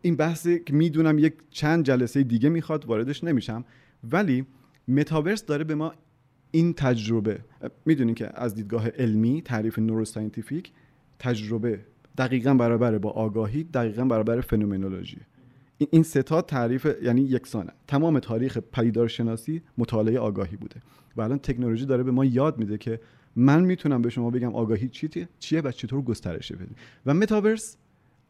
[0.01, 3.65] این بحثی که می‌دونم یک چند جلسه دیگه می‌خواد واردش نمیشم.
[4.11, 4.45] ولی
[4.87, 5.93] متاورس داره به ما
[6.51, 7.39] این تجربه
[7.85, 10.71] می‌دونین که از دیدگاه علمی تعریف نوروساینتیفیک
[11.19, 11.79] تجربه
[12.17, 15.17] دقیقا برابر با آگاهی دقیقا برابر فنومنولوژی.
[15.91, 17.71] این ستا تعریف یعنی یکسانه.
[17.87, 20.81] تمام تاریخ پدیدارشناسی مطالعه آگاهی بوده.
[21.17, 22.99] و الان تکنولوژی داره به ما یاد میده که
[23.35, 27.77] من می‌تونم به شما بگم آگاهی چیه چیه و چطور گسترش بدیم و متاورس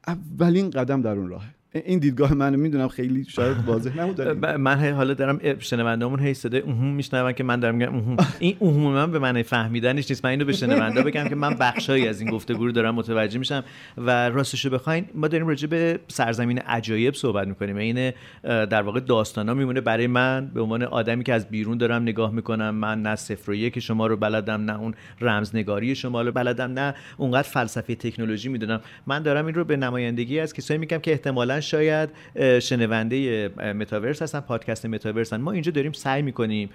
[0.08, 1.59] اولین قدم در اون راهه.
[1.73, 6.62] این دیدگاه من می‌دونم خیلی شاید واضح نبود من هی- حالا دارم شنوندامون هی صدای
[6.62, 8.17] اوهوم میشنون که من دارم میگم اوهوم.
[8.39, 10.25] این اوهوم من به معنی فهمیدنش نیست.
[10.25, 13.63] من اینو به شنوندا بگم که من بخشایی از این گفتگو رو دارم متوجه میشم.
[13.97, 17.77] و راستشو بخواین ما داریم راجع به سرزمین عجایب صحبت می‌کنیم.
[17.77, 18.12] این
[18.43, 20.51] در واقع داستانا میمونه برای من.
[20.53, 24.08] به عنوان آدمی که از بیرون دارم نگاه می‌کنم من نه صفر و یک شما
[24.08, 28.82] رو بلدم نه اون رمزنگاری شما رو بلدم نه اونقدر فلسفه تکنولوژی می‌دونم.
[29.08, 32.10] من دارم این رو به نمایندگی از کسایی میگم که احتمالا شاید
[32.60, 36.69] شنونده متاورس هستن پادکست متاورس هستن ما اینجا داریم سعی می‌کنیم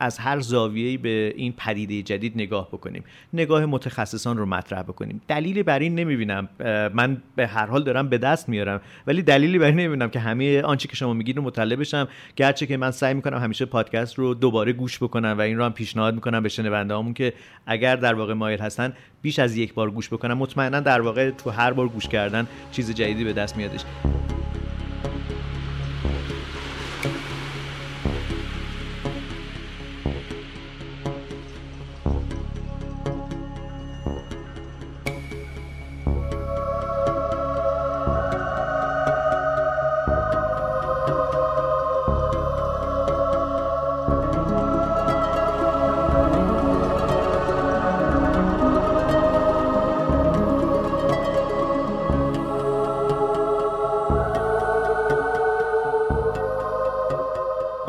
[0.00, 3.04] از هر زاویه‌ای به این پدیده جدید نگاه بکنیم.
[3.32, 5.20] نگاه متخصصان رو مطرح بکنیم.
[5.28, 6.48] دلیلی بر این نمی‌بینم.
[6.94, 8.80] من به هر حال دارم به دست میارم.
[9.06, 12.08] ولی دلیلی بر این نمی‌بینم که همه آنچه که شما میگید رو مطلع بشم.
[12.36, 15.72] گرچه که من سعی می‌کنم همیشه پادکست رو دوباره گوش بکنم و این رو هم
[15.72, 17.32] پیشنهاد می‌کنم به شنونده که
[17.66, 18.92] اگر در واقع مایل هستن
[19.24, 20.38] بیش از یک بار گوش بکنم.
[20.38, 23.80] مطمئنا در واقع تو هر بار گوش کردن چیز جدیدی به دست میادش.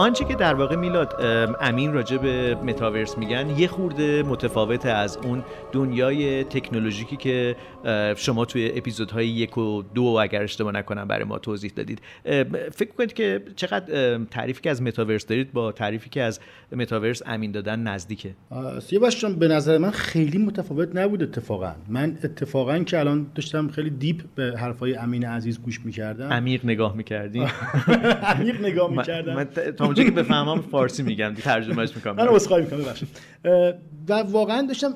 [0.05, 5.17] آنچه که در واقع میلاد ام، امین راجع به متاورس میگن یه خورده متفاوت از
[5.17, 7.55] اون دنیای تکنولوژیکی که
[8.15, 12.01] شما توی اپیزودهای یک و دو اگر اشتباه نکنم برای ما توضیح دادید.
[12.71, 16.39] فکر کنید که چقدر تعریفی که از متاورس دارید با تعریفی که از
[16.71, 18.35] متاورس امین دادن نزدیکه؟
[18.81, 21.75] سیاوش جان به نظر من خیلی متفاوت نبود اتفاقا.
[21.89, 26.29] من اتفاقا که الان داشتم خیلی deep به حرفای امین عزیز گوش می‌کردم.
[26.29, 27.43] عمیق نگاه می‌کردیم
[28.35, 29.35] عمیق نگاه می‌کردم.
[29.35, 29.47] من
[29.97, 32.15] اونجا که بفهمم فارسی میگم ترجمهش می‌کنم.
[32.15, 33.07] من عذرخواهی می‌کنم ببخشید.
[34.09, 34.93] و واقعا داشتم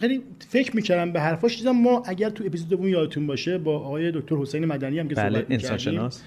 [0.00, 4.12] خیلی فکر می‌کردم به حرفاش دیدم ما اگر تو اپیزود دوم یادتون باشه با آقای
[4.12, 6.22] دکتر حسین مدنی هم که بله صحبت انسان شناس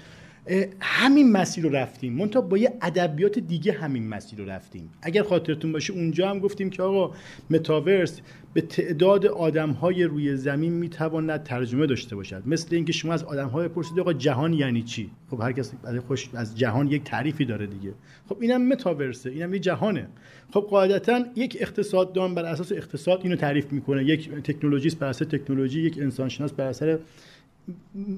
[0.80, 2.12] همین مسیر رو رفتیم.
[2.12, 4.90] منتها با یه ادبیات دیگه همین مسیر رو رفتیم.
[5.02, 7.14] اگر خاطرتون باشه اونجا هم گفتیم که آقا
[7.50, 8.20] متاورس
[8.54, 12.42] به تعداد آدم های روی زمین می‌تواند ترجمه داشته باشد.
[12.46, 15.72] مثل اینکه شما از آدم های پرسید آقا جهان یعنی چی؟ خب هر کس
[16.06, 17.92] خوش از جهان یک تعریفی داره دیگه.
[18.28, 20.08] خب اینم متاورسه اینم یه جهانه.
[20.52, 24.04] خب قاعدتا یک اقتصاددان بر اساس اقتصاد اینو تعریف می‌کنه.
[24.04, 26.98] یک تکنولوژیست بر اساس تکنولوژی یک انسانشناس بر اساس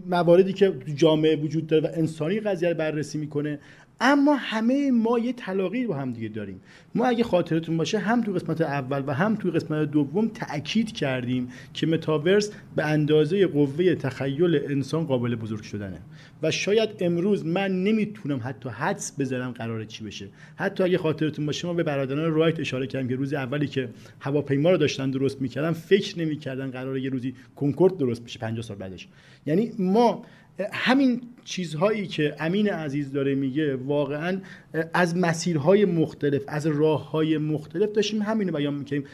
[0.06, 3.59] مواردی که جامعه وجود داره و انسانی قضیه رو بررسی می‌کنه.
[4.00, 6.61] اما همه ما یه تلاقی با هم دیگه داریم.
[6.94, 11.48] ما اگه خاطرتون باشه هم تو قسمت اول و هم تو قسمت دوم تاکید کردیم
[11.74, 16.00] که متاورس به اندازه قوه تخیل انسان قابل بزرگ شدنه.
[16.42, 20.28] و شاید امروز من نمی‌تونم حتی حدس بزنم قراره چی بشه.
[20.56, 23.88] حتی اگه خاطرتون باشه ما به برادران رایت اشاره کردیم که روز اولی که
[24.20, 28.76] هواپیما رو داشتن درست می‌کردن فکر نمی‌کردن قراره یه روزی کنکورد درست بشه 50 سال
[28.76, 29.09] بعدش.
[29.46, 30.24] یعنی ما
[30.73, 34.40] همین چیزهایی که امین عزیز داره میگه واقعا
[34.95, 39.05] از مسیرهای مختلف از راههای مختلف داشتیم همین رو بیان می‌کنیم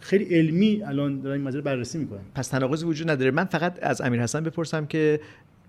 [0.00, 2.20] خیلی علمی الان دارن این مسئله بررسی می‌کنن.
[2.34, 3.30] پس تناقضی وجود نداره.
[3.30, 5.20] من فقط از امیر حسن بپرسم که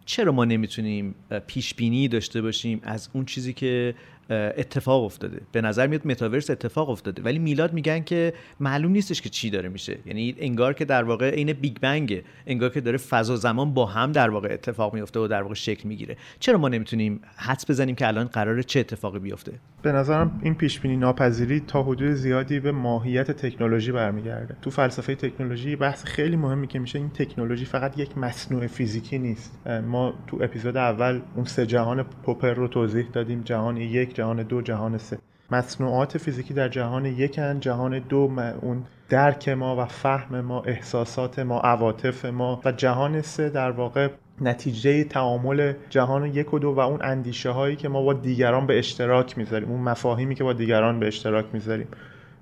[0.06, 1.16] چرا ما نمی‌تونیم
[1.48, 3.96] پیش بینی داشته باشیم از اون چیزی که
[4.30, 5.42] اتفاق افتاده.
[5.52, 7.22] به نظر میاد متاورس اتفاق افتاده.
[7.22, 9.98] ولی میلاد میگن که معلوم نیستش که چی داره میشه.
[10.06, 12.24] یعنی انگار که در واقع عین بیگ بنگه.
[12.48, 15.88] انگار که داره فضا زمان با هم در واقع اتفاق میفته و در واقع شکل
[15.88, 16.18] می‌گیره.
[16.40, 20.80] چرا ما نمی‌تونیم حدس بزنیم که الان قراره چه اتفاقی بیفته؟ به نظرم این پیش
[20.80, 24.56] بینی ناپذیری تا حدود زیادی به ماهیت تکنولوژی برمیگرده.
[24.62, 29.60] تو فلسفه تکنولوژی بحث خیلی مهمی که میشه این تکنولوژی فقط یک مصنوع فیزیکی نیست.
[29.88, 33.42] ما تو اپیزود اول اون سه جهان پوپر رو توضیح دادیم.
[33.42, 35.17] جهان یک جهان دو جهان سه.
[35.51, 41.60] مصنوعات فیزیکی در جهان یکن جهان دو اون درک ما و فهم ما احساسات ما
[41.60, 42.62] عواطف ما.
[42.65, 44.10] و جهان سه در واقع
[44.41, 48.80] نتیجه تعامل جهان یک و دو و اون اندیشه هایی که ما با دیگران به
[48.80, 49.71] اشتراک می‌ذاریم.
[49.71, 51.88] اون مفاهیمی که با دیگران به اشتراک می‌ذاریم.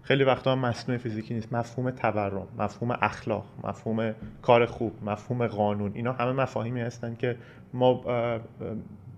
[0.03, 1.53] خیلی وقتا مصنوع فیزیکی نیست.
[1.53, 5.91] مفهوم تورم مفهوم اخلاق مفهوم کار خوب مفهوم قانون.
[5.95, 7.35] اینا همه مفاهیمی هستن که
[7.73, 7.93] ما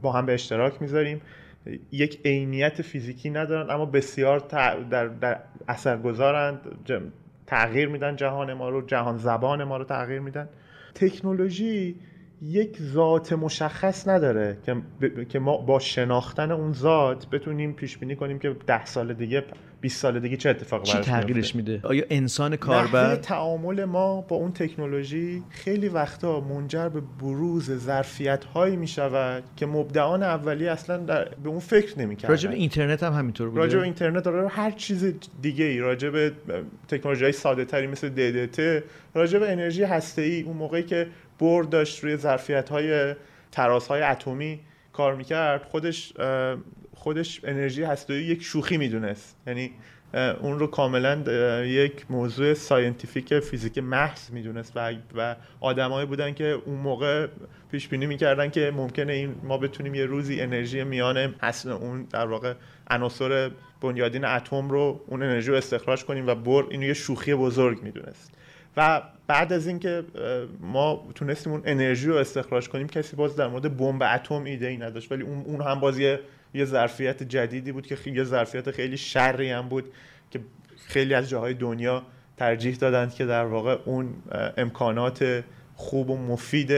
[0.02, 1.22] با هم به اشتراک می‌ذاریم.
[1.92, 4.40] یک عینیت فیزیکی ندارن اما بسیار
[4.90, 6.60] در, در اثرگذارند
[7.48, 10.50] تغییر میدن جهان ما رو جهان زبان ما رو تغییر میدن.
[10.96, 11.96] تکنولوژی
[12.42, 14.76] یک ذات مشخص نداره که
[15.30, 19.44] که ما با شناختن اون ذات بتونیم پیش بینی کنیم که ده سال دیگه
[19.82, 24.52] 20 سال دیگه چه اتفاقی چی تغییرش میده؟ آیا انسان کاربر؟ تعامل ما با اون
[24.52, 31.30] تکنولوژی خیلی وقتا منجر به بروز ظرفیت هایی می‌شود که مبدعان اولی اصلا در...
[31.44, 32.30] به اون فکر نمی‌کردن.
[32.30, 36.10] راجع به اینترنت هم همینطور بوده؟ راجع به اینترنت داره هر چیز دیگه ای راجع
[36.10, 36.32] به
[36.88, 41.08] تکنولوژی های ساده تری مثل DDT راجع به انرژی هسته ای اون موقعی که
[41.40, 43.16] برد داشت روی ظرفیت های
[43.52, 44.60] تراس های اتمی
[44.94, 45.64] کار می‌کرد.
[45.64, 46.14] خودش
[46.96, 49.38] خودش انرژی هسته‌ای یک شوخی می‌دونست.
[49.48, 49.72] یعنی
[50.42, 51.16] اون رو کاملا
[51.64, 57.28] یک موضوع scientific فیزیک محض می‌دونست و و آدمایی بودن که اون موقع
[57.72, 62.26] پیش بینی می‌کردن که ممکنه این ما بتونیم یه روزی انرژی میان اصل اون در
[62.26, 62.54] واقع
[62.90, 67.84] عناصر بنیادین اتم رو اون انرژی رو استخراج کنیم و بور اینو یه شوخی بزرگ
[67.84, 68.32] می‌دونست.
[68.78, 70.04] و بعد از اینکه
[70.60, 74.78] ما تونستیم اون انرژی رو استخراج کنیم کسی باز در مورد بمب اتم ایده ای
[74.78, 75.12] نداشت.
[75.12, 76.20] ولی اون هم باز یه
[76.54, 79.86] یه ظرفیت جدیدی بود که یه ظرفیت خیلی شری هم بود
[80.32, 80.40] که
[80.88, 82.04] خیلی از جاهای دنیا
[82.38, 84.14] ترجیح دادند که در واقع اون
[84.58, 85.44] امکانات
[85.76, 86.72] خوب و مفید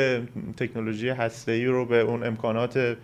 [0.58, 2.98] تکنولوژی هسته‌ای رو به اون امکانات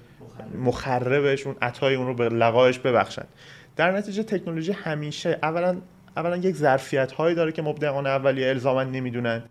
[0.64, 3.28] مخربش اون عطای اون رو به لقایش ببخشند.
[3.76, 5.78] در نتیجه تکنولوژی همیشه اولا
[6.18, 9.44] اولا یک ظرفیت هایی داره که مبدعان اولیه الزاما نمی‌دونن.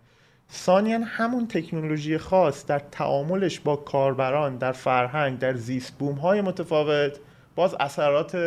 [0.51, 7.19] ثانیا همون تکنولوژی خاص در تعاملش با کاربران در فرهنگ در زیست بوم های متفاوت
[7.55, 8.37] باز اثرات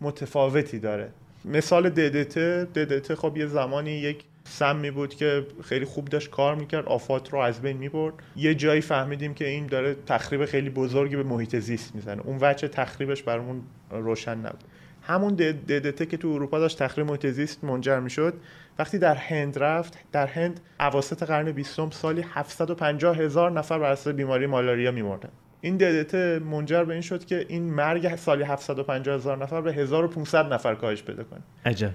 [0.00, 1.08] متفاوتی داره.
[1.44, 2.36] مثال DDT
[2.76, 7.38] DDT خب یه زمانی یک سمی بود که خیلی خوب داشت کار می‌کرد آفات رو
[7.38, 8.14] از بین می‌برد.
[8.36, 12.22] یه جایی فهمیدیم که این داره تخریب خیلی بزرگی به محیط زیست می‌زنه.
[12.26, 14.64] اون وجه تخریبش برامون روشن نبود.
[15.12, 15.36] همون
[15.68, 18.34] DDT که تو اروپا داشت تخریب محیط زیست منجر می‌شد
[18.78, 24.12] وقتی در هند رفت در هند اواسط قرن بیستم سالی 750 هزار نفر بر اثر
[24.12, 25.30] بیماری مالاریا میمردن.
[25.60, 30.52] این DDT منجر به این شد که این مرگ سالی 750 هزار نفر به 1500
[30.52, 31.40] نفر کاهش پیدا کنه.
[31.64, 31.90] عجب.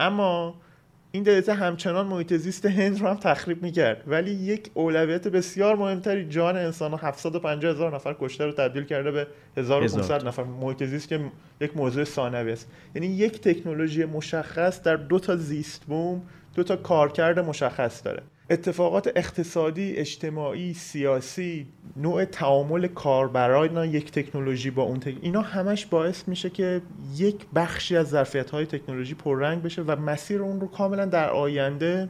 [0.00, 0.54] اما
[1.12, 4.04] این دیتا همچنان محیط زیست هند رو هم تخریب می‌کرد.
[4.06, 9.10] ولی یک اولویت بسیار مهمتری جان انسان ها 750 هزار نفر کشته رو تبدیل کرده
[9.10, 10.44] به 1500 نفر.
[10.44, 11.20] محیط زیست که
[11.60, 12.70] یک موضوع ثانوی است.
[12.94, 16.22] یعنی یک تکنولوژی مشخص در دو تا زیست بوم
[16.54, 18.22] دو تا کارکرد مشخص داره.
[18.50, 25.14] اتفاقات اقتصادی، اجتماعی، سیاسی، نوع تعامل کاربران یک تکنولوژی با اون تک...
[25.20, 26.82] اینا همش باعث میشه که
[27.16, 32.08] یک بخشی از ظرفیت های تکنولوژی پررنگ بشه و مسیر اون رو کاملا در آینده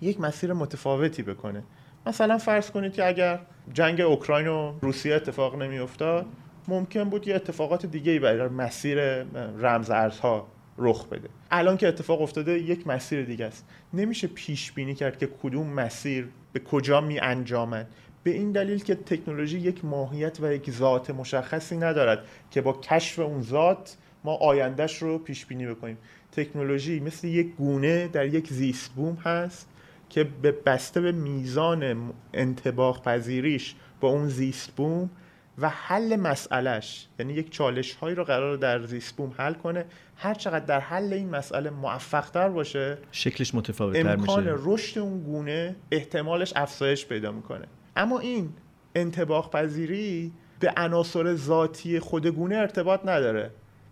[0.00, 1.62] یک مسیر متفاوتی بکنه.
[2.06, 3.40] مثلا فرض کنید که اگر
[3.72, 6.26] جنگ اوکراین و روسیه اتفاق نمیافتاد
[6.68, 9.22] ممکن بود یه اتفاقات دیگه ای برای مسیر
[9.58, 10.46] رمز ارزها
[10.78, 11.28] رخ بده.
[11.50, 13.64] الان که اتفاق افتاده یک مسیر دیگه است.
[13.92, 17.86] نمیشه پیش بینی کرد که کدوم مسیر به کجا می انجامد.
[18.22, 23.18] به این دلیل که تکنولوژی یک ماهیت و یک ذات مشخصی ندارد که با کشف
[23.18, 25.98] اون ذات ما آیندهش رو پیش بینی بکنیم.
[26.32, 29.68] تکنولوژی مثل یک گونه در یک زیست بوم هست
[30.08, 35.10] که به بسته به میزان انتباق پذیریش با اون زیست بوم
[35.58, 39.84] و حل مسئلهش یعنی یک چالش هایی رو قرار در زیست بوم حل کنه
[40.16, 44.98] هر چقدر در حل این مسئله موفق تر باشه شکلش متفاوت تر امکان میشه رشد
[44.98, 47.66] اون گونه احتمالش افزایش پیدا می‌کنه.
[47.96, 48.52] اما این
[48.94, 53.50] انتباق پذیری به عناصر ذاتی خود گونه ارتباط نداره.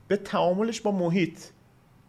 [0.09, 1.39] به تعاملش با محیط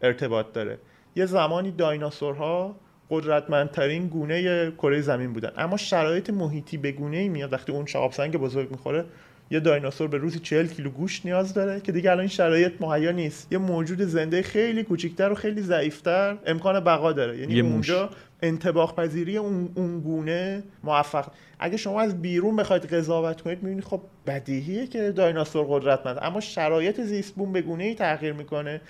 [0.02, 0.78] ارتباط داره.
[1.16, 2.76] یه زمانی دایناسورها
[3.10, 5.52] قدرتمندترین گونه کره زمین بودن.
[5.58, 7.54] اما شرایط محیطی به گونه ای میاد.
[7.54, 9.06] وقتی اون شهاب سنگ بزرگ می‌خوره
[9.52, 13.12] یه دایناسور به روزی 40 کیلو گوشت نیاز داره که دیگه الان این شرایط مهیا
[13.12, 13.48] نیست.
[13.52, 17.38] یه موجود زنده خیلی کوچیکتر و خیلی ضعیفتر امکان بقا داره.
[17.38, 17.64] یعنی یه.
[17.64, 18.10] اونجا
[18.42, 21.28] انتباق پذیری اون, اون گونه موفق.
[21.60, 26.20] اگه شما از بیرون بخواید قضاوت کنید می‌بینید خب بدیهیه که دایناسور قدرتمند.
[26.22, 28.82] اما شرایط زیست بوم به گونه ای تغییر می‌کنه.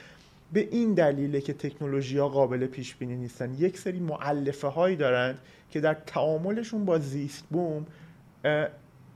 [0.53, 3.53] به این دلیله که تکنولوژی ها قابل پیش بینی نیستن.
[3.59, 5.37] یک سری معلفه هایی دارند
[5.69, 7.85] که در تعاملشون با زیست بوم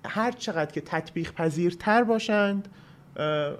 [0.07, 2.67] هر چقدر که تطبیق پذیرتر باشند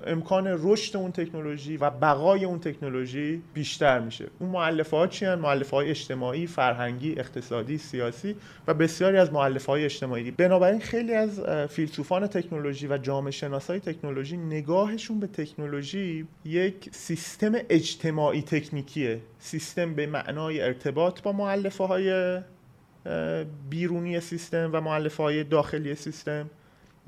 [0.08, 4.26] امکان رشد اون تکنولوژی و بقای اون تکنولوژی بیشتر میشه.
[4.40, 8.36] اون معلفه ها چی معلفه های اجتماعی فرهنگی اقتصادی سیاسی
[8.68, 10.32] و بسیاری از معلفه های اجتماعی.
[10.32, 18.42] بنابراین خیلی از فیلسوفان تکنولوژی و جامعه شناسای تکنولوژی نگاهشون به تکنولوژی یک سیستم اجتماعی
[18.42, 19.22] تکنیکیه.
[19.40, 22.40] سیستم به معنای ارتباط با معلفه های
[23.70, 26.50] بیرونی سیستم و معلفه های داخلی سیستم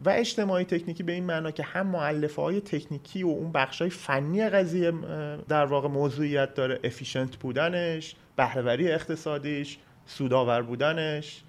[0.05, 3.89] و اجتماعی تکنیکی به این معنا که هم معلفه های تکنیکی و اون بخش های
[3.89, 4.93] فنی قضیه
[5.47, 6.79] در واقع موضوعیت داره.
[6.83, 11.43] افیشنت بودنش بهرهوری اقتصادیش سودآور بودنش.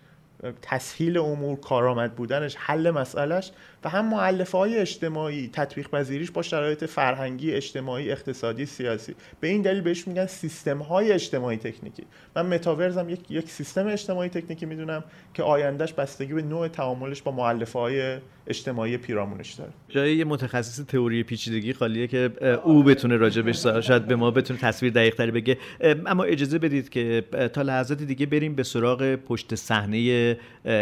[0.63, 3.51] تسهیل امور کارآمد بودنش حل مسئلهش
[3.85, 9.15] و هم معلفه های اجتماعی تطبیق پذیریش با شرایط فرهنگی اجتماعی اقتصادی سیاسی.
[9.41, 12.07] به این دلیل بهش میگن سیستم های اجتماعی تکنیکی.
[12.37, 17.33] من متاورزم یک یک سیستم اجتماعی تکنیکی می‌دونم که آیندهش بستگی به نوع تعاملش با
[17.33, 19.71] معلفه های اجتماعی پیرامونش داره.
[19.89, 22.31] جای یه متخصص تئوری پیچیدگی خالیه که
[22.65, 25.59] او بتونه راجبش شاید به ما بتونه تصویر دقیق تری بگه
[26.07, 30.35] اما اجازه بدید که تا لحظات دیگه بریم به سراغ پشت صحنه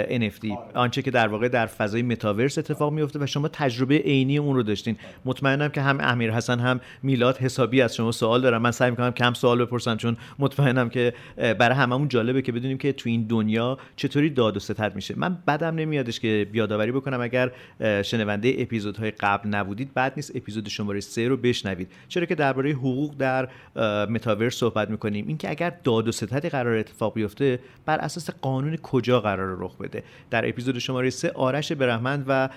[0.08, 4.56] NFT آنچه که در واقع در فضای متاورس اتفاق میفته و شما تجربه عینی اون
[4.56, 4.96] رو داشتین.
[5.24, 9.10] مطمئنم که هم امیر حسن هم میلاد حسابی از شما سوال دارم من سعی می‌کنم
[9.10, 13.78] کم سوال بپرسم چون مطمئنم که برای هممون جالبه که بدونیم که تو این دنیا
[13.96, 15.14] چطوری داد و ستد میشه.
[15.18, 17.50] من بدم نمیادش که یادآوری بکنم اگر
[18.02, 21.92] شنونده اپیزودهای قبل نبودید بعد نیست اپیزود شماره سه رو بشنوید.
[22.08, 23.48] چرا که درباره حقوق در
[24.06, 25.28] متاورس صحبت می‌کنیم.
[25.28, 30.02] اینکه اگر داد و ستدی قرار اتفاق بیفته بر اساس قانون کجا قرار رخ بده؟
[30.30, 32.48] در اپیزود شماره سه آرش برهمند و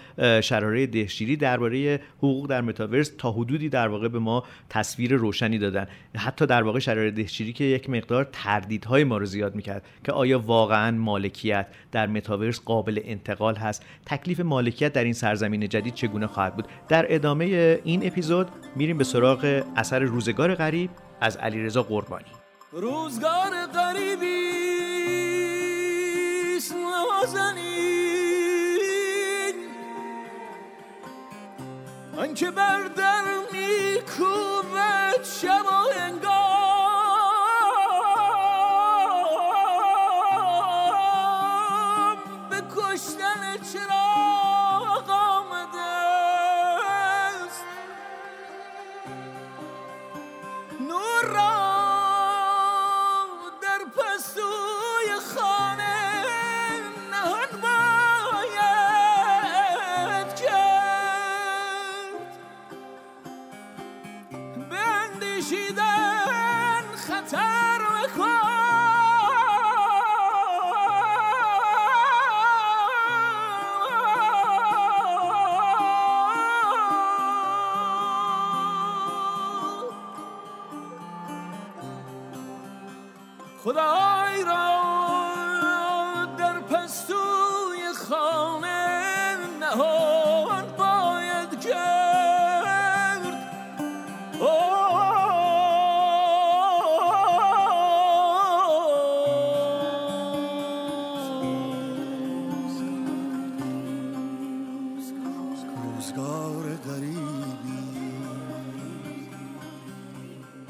[0.41, 5.87] شراره دهشیری درباره حقوق در متاورس تا حدودی در واقع به ما تصویر روشنی دادن.
[6.17, 10.39] حتی در واقع شراره دهشیری که یک مقدار تردیدهای ما رو زیاد می‌کرد که آیا
[10.39, 16.55] واقعا مالکیت در متاورس قابل انتقال هست؟ تکلیف مالکیت در این سرزمین جدید چگونه خواهد
[16.55, 16.67] بود.
[16.87, 17.45] در ادامه
[17.83, 20.89] این اپیزود میریم به سراغ اثر روزگار غریب
[21.21, 22.25] از علیرضا قربانی.
[22.71, 24.49] روزگار غریبی
[32.55, 33.58] بر در میکوبد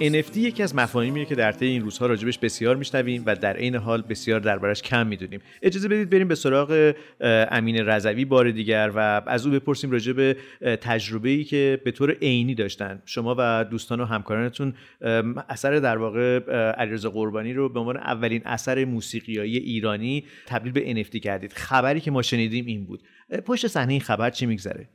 [0.10, 3.76] NFT یکی از مفاهیمیه که در طی این روزها راجبش بسیار میشنویم و در عین
[3.76, 5.40] حال بسیار دربارش کم می‌دونیم.
[5.62, 6.94] اجازه بدید بریم به سراغ
[7.52, 10.38] امین رضوی بار دیگر و از او بپرسیم راجع به
[10.82, 13.02] تجربه ای که به طور عینی داشتن.
[13.06, 14.74] شما و دوستان و همکارانتون
[15.50, 16.40] اثر در واقع
[16.72, 21.54] علیرضا قربانی رو به عنوان اولین اثر موسیقیایی ایرانی تبدیل به NFT کردید.
[21.54, 23.04] خبری که ما شنیدیم این بود.
[23.46, 24.90] پشت صحنه این خبر چی میگذره؟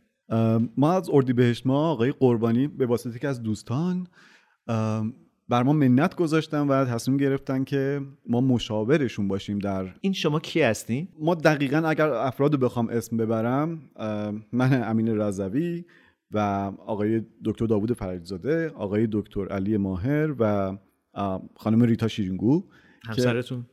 [0.76, 4.06] ما از اردیبهشت ما آقای قربانی به واسطه که از دوستان
[5.48, 10.62] بر ما منت گذاشتن و تصمیم گرفتن که ما مشاورشون باشیم در این شما کی
[10.62, 13.90] هستین؟ ما دقیقا اگر افراد رو بخوام اسم ببرم
[14.52, 15.84] من امین رضوی
[16.30, 16.38] و
[16.86, 20.76] آقای دکتر داوود فرجزاده آقای دکتر علی ماهر و
[21.56, 22.64] خانم ریتا شیرینگو
[23.06, 23.66] همسرتون؟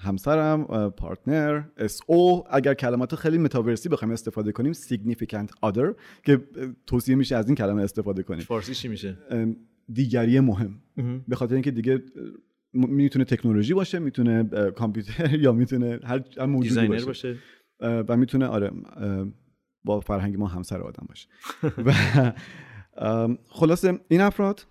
[0.00, 5.94] همسرم partner، SO اگر کلمات خیلی متاورسی بخوایم استفاده کنیم significant other
[6.24, 6.40] که
[6.86, 8.40] توصیه میشه از این کلمه استفاده کنیم.
[8.40, 9.16] فارسی چی میشه؟
[9.92, 10.80] دیگری مهم.
[11.28, 12.02] به خاطر اینکه دیگه
[12.72, 17.36] می‌تونه تکنولوژی باشه می‌تونه کامپیوتر یا می‌تونه هر موجودی باشه, باشه.
[17.80, 18.70] و می‌تونه آره
[19.84, 21.28] با فرهنگ ما همسر آدم باشه.
[21.86, 21.92] و
[23.48, 24.66] خلاصه این افراد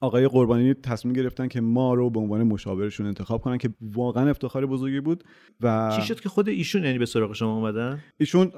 [0.00, 4.66] آقای قربانی تصمیم گرفتن که ما رو به عنوان مشاورشون انتخاب کنن که واقعا افتخار
[4.66, 5.24] بزرگی بود
[5.60, 8.52] و چی شد که خود ایشون یعنی به سراغ شما اومدن؟ ایشون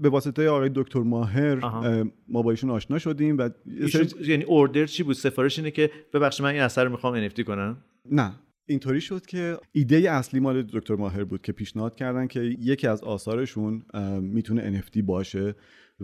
[0.00, 2.04] به واسطه آقای دکتر ماهر آها.
[2.28, 6.46] ما با ایشون آشنا شدیم و ایشون یعنی اوردر چی بود؟ سفارش اینه که ببخشید
[6.46, 7.78] من این اثر رو می‌خوام NFT کنم.
[8.10, 8.32] نه.
[8.70, 13.02] اینطوری شد که ایده اصلی مال دکتر ماهر بود که پیشنهاد کردن که یکی از
[13.02, 13.82] آثارشون
[14.20, 15.54] می‌تونه NFT باشه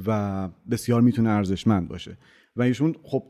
[0.07, 2.19] و بسیار می‌تونه ارزشمند باشه.
[2.57, 3.23] و ایشون خب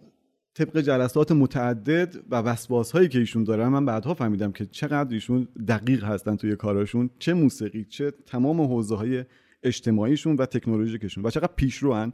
[0.54, 5.48] طبق جلسات متعدد و وسواس هایی که ایشون دارن من بعدها فهمیدم که چقدر ایشون
[5.68, 9.24] دقیق هستن توی کاراشون چه موسیقی چه تمام حوزه های
[9.62, 12.12] اجتماعیشون و تکنولوژیکشون و چقدر پیشروان.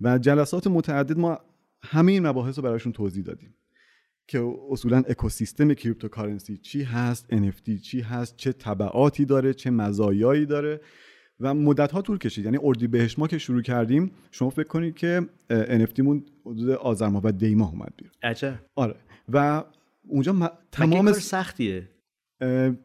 [0.00, 1.38] و جلسات متعدد ما
[1.84, 3.54] همه این مباحث رو براشون توضیح دادیم
[4.28, 10.80] که اصولا اکوسیستم cryptocurrency چی هست NFT چی هست چه تبعاتی داره چه مزایایی داره.
[11.42, 12.44] و مدت ها طول کشید.
[12.44, 15.20] یعنی اردیبهشت ما که شروع کردیم شما فکر کنید که
[15.50, 18.12] NFT مون حدود آذر ماه و دی ماه اومد بیرون.
[18.22, 18.54] عجب.
[18.74, 18.94] آره.
[19.32, 19.64] و
[20.08, 21.88] اونجا م- تمام کار سختیه.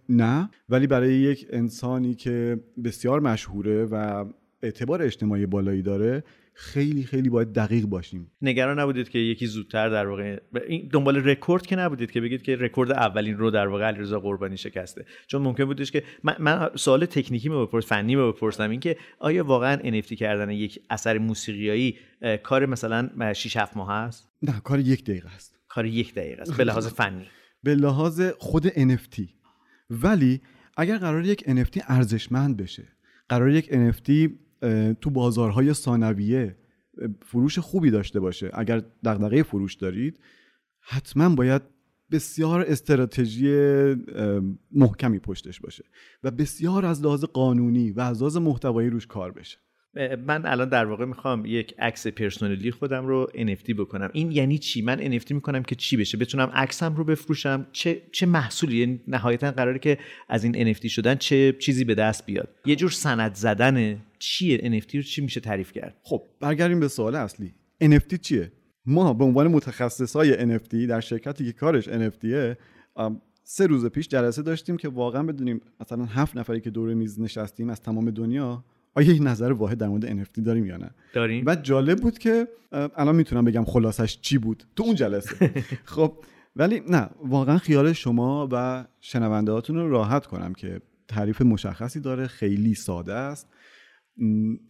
[0.09, 0.49] نه.
[0.69, 4.25] ولی برای یک انسانی که بسیار مشهوره و
[4.63, 6.23] اعتبار اجتماعی بالایی داره
[6.59, 8.31] خیلی خیلی باید دقیق باشیم.
[8.41, 12.55] نگران نبودید که یکی زودتر در واقع این دنبال رکورد که نبودید که بگید که
[12.55, 15.05] رکورد اولین رو در واقع علیرضا قربانی شکسته.
[15.27, 18.97] چون ممکن بودش که من, من سوال تکنیکی رو بپرس فنی رو بپرسم این که
[19.19, 21.97] آیا واقعا NFT کردن یک اثر موسیقیایی
[22.43, 25.55] کار مثلا 6 7 ماه است؟ نه کار یک دقیقه است.
[25.67, 27.25] کار یک دقیقه است به لحاظ فنی.
[27.63, 29.21] به لحاظ خود NFT
[29.89, 30.41] ولی
[30.77, 32.83] اگر قرار یک NFT ارزشمند بشه
[33.29, 34.11] قرار یک NFT
[35.01, 36.57] تو بازارهای ثانویه
[37.21, 38.49] فروش خوبی داشته باشه.
[38.53, 40.19] اگر دغدغه فروش دارید
[40.79, 41.61] حتما باید
[42.11, 43.49] بسیار استراتژی
[44.71, 45.83] محکمی پشتش باشه
[46.23, 49.57] و بسیار از لحاظ قانونی و از لحاظ محتوایی روش کار بشه.
[50.25, 54.09] من الان در واقع می‌خوام یک عکس پرسونلی خودم رو NFT بکنم.
[54.13, 58.25] این یعنی چی؟ من NFT می‌کنم که چی بشه؟ بتونم عکسم رو بفروشم؟ چه چه
[58.25, 59.97] محصولی؟ یعنی نهایتا قراره که
[60.29, 62.49] از این NFT شدن چه چیزی به دست بیاد.
[62.65, 67.15] یه جور سند زدن چیه؟ NFT رو چی میشه تعریف کرد؟ خب برگردیم به سوال
[67.15, 67.53] اصلی.
[67.83, 68.51] NFT چیه؟
[68.85, 72.57] ما به عنوان متخصص های NFT در شرکتی که کارش NFTه
[72.95, 77.19] ام، سه روز پیش جلسه داشتیم که واقعا بدونیم مثلا هفت نفری که دور میز
[77.19, 78.63] نشستیم از تمام دنیا
[78.97, 81.43] آیا یک نظر واحد در مورد NFT داریم یا نه؟ داریم.
[81.47, 84.63] و جالب بود که الان می‌تونم بگم خلاصش چی بود.
[84.75, 85.63] تو اون جلسه.
[85.95, 86.23] خب
[86.55, 92.27] ولی نه واقعا خیال شما و شنونده هاتون رو راحت کنم که تعریف مشخصی داره
[92.27, 93.47] خیلی ساده است.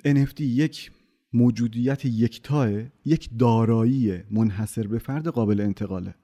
[0.07, 0.91] NFT یک
[1.33, 2.69] موجودیت یکتاه
[3.05, 6.15] یک دارایی منحصر به فرد قابل انتقاله.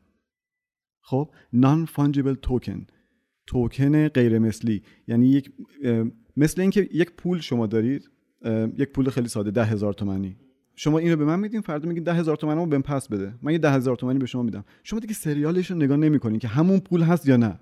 [1.01, 2.85] خب نان فانجیبل توکن
[3.47, 5.51] توکن غیر مثلی یعنی یک
[6.37, 8.09] مثل اینکه یک پول شما دارید
[8.77, 10.37] یک پول خیلی ساده ده هزار تومنی
[10.75, 13.33] شما اینو به من میدین فردا میگین ده هزار تومنی رو بهم پس بده.
[13.41, 14.65] من یه ده هزار تومنی به شما میدم.
[14.83, 17.59] شما دیگه سریالش رو نگاه نمی‌کنین که همون پول هست یا نه.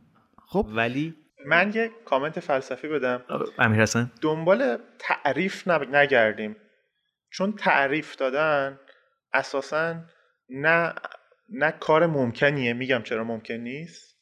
[0.48, 1.16] خب؟ ولی
[1.48, 3.22] من یه کامنت فلسفی بدم.
[3.60, 4.12] امیر حسن.
[4.22, 6.56] دنبال تعریف نگردیم.
[7.32, 8.80] چون تعریف دادن
[9.34, 9.96] اساسا
[10.50, 10.94] نه
[11.50, 12.74] نه کار ممکنیه.
[12.74, 14.16] میگم چرا ممکن نیست.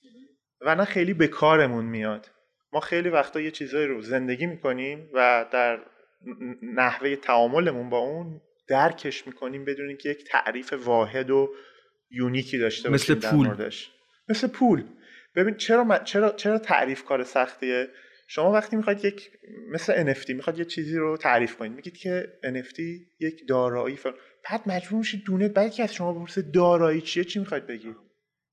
[0.66, 2.30] و نه خیلی به کارمون میاد.
[2.74, 5.80] ما خیلی وقتا یه چیزایی رو زندگی می‌کنیم و در
[6.62, 11.50] نحوه تعاملمون با اون درکش می‌کنیم بدون که یک تعریف واحد و
[12.12, 13.48] یونیکی داشته مثل باشیم در پول.
[13.48, 13.92] موردش.
[14.30, 14.84] مثل پول.
[15.36, 17.88] ببین چرا من- چرا چرا تعریف کار سختیه؟
[18.28, 19.32] شما وقتی می‌خواید یک
[19.72, 21.72] مثل NFT می‌خواد یه چیزی رو تعریف کنید.
[21.72, 22.80] میگید که NFT
[23.20, 24.16] یک دارایی فلان
[24.52, 27.96] بعد مجبور میشید دونه بعد که از شما بپرسه دارایی چیه؟ چی می‌خواید بگید؟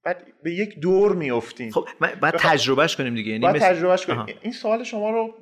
[0.06, 1.88] بعد به یک دور میافتین خب
[2.20, 3.32] بعد تجربهش کنیم دیگه.
[3.32, 4.24] یعنی تجربهش آها.
[4.24, 5.34] کنید این سوال شما رو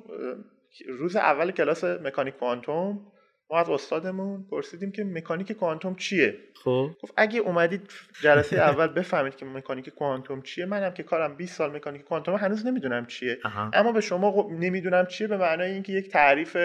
[0.87, 3.11] روز اول کلاس مکانیک کوانتوم
[3.49, 6.89] ما از استادمون پرسیدیم که مکانیک کوانتوم چیه؟ خب.
[7.03, 7.81] گفت اگه اومدید
[8.21, 12.65] جلسه اول بفهمید که مکانیک کوانتوم چیه منم که کارم 20 سال مکانیک کوانتوم هنوز
[12.65, 13.37] نمی‌دونم چیه.
[13.43, 13.71] آها.
[13.73, 16.57] اما به شما خب نمی‌دونم چیه به معنای اینکه یک تعریف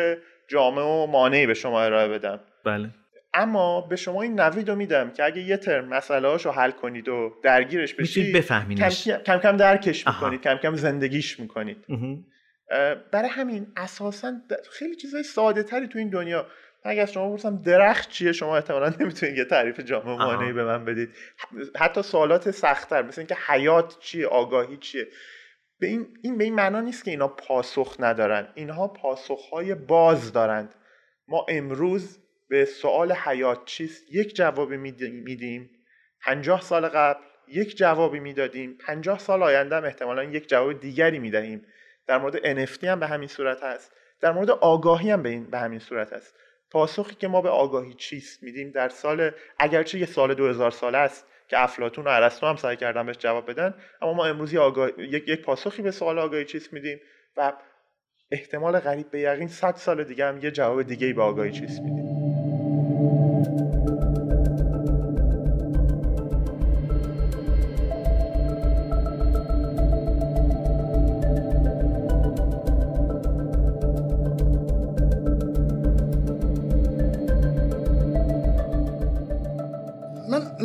[0.49, 2.41] جامع و مانعی به شما ارائه بدم.
[2.65, 2.91] بله.
[3.35, 7.09] اما به شما این نوید رو میدم که اگه یه ترم مسئله رو حل کنید
[7.09, 10.07] و درگیرش بشید می‌تونید کم بفهمینش کم, کم درکش.
[10.07, 11.85] می‌کنید کم کم زندگیش می‌کنید.
[13.13, 14.33] برای همین اساسا
[14.71, 16.47] خیلی چیزای ساده تری تو این دنیا.
[16.85, 20.27] من اگه از شما بپرسم درخت چیه شما احتمالا نمی‌تونید یه تعریف جامع و آها.
[20.27, 21.11] مانعی به من بدید.
[21.77, 25.07] حتی سوالات سختتر مثل اینکه حیات چیه آگاهی چیه.
[25.81, 28.49] به این این به این معنا نیست که اینا پاسخ ندارن.
[28.55, 30.75] اینها پاسخهای باز دارند.
[31.29, 32.19] ما امروز
[32.51, 35.71] به سوال حیات چیست یک جوابی میدیم.
[36.23, 38.79] پنجاه سال قبل یک جوابی می‌دادیم.
[38.87, 41.67] پنجاه سال آینده هم احتمالا یک جواب دیگری می‌دهیم.
[42.07, 43.93] در مورد NFT هم به همین صورت هست.
[44.21, 46.35] در مورد آگاهی هم به, این به همین صورت هست.
[46.71, 51.27] پاسخی که ما به آگاهی چیست میدیم در سال اگرچه یه سال 2000 ساله است
[51.49, 55.01] که افلاطون و ارسطو هم سعی کردن بهش جواب بدن اما ما امروز یه آگاه...
[55.01, 55.29] یک...
[55.29, 57.01] یک پاسخی به سوال آگاهی چیست میدیم
[57.37, 57.53] و
[58.31, 61.81] احتمال قریب به یقین 100 سال دیگه هم یه جواب دیگه ای به آگاهی چیست
[61.81, 62.20] میدیم.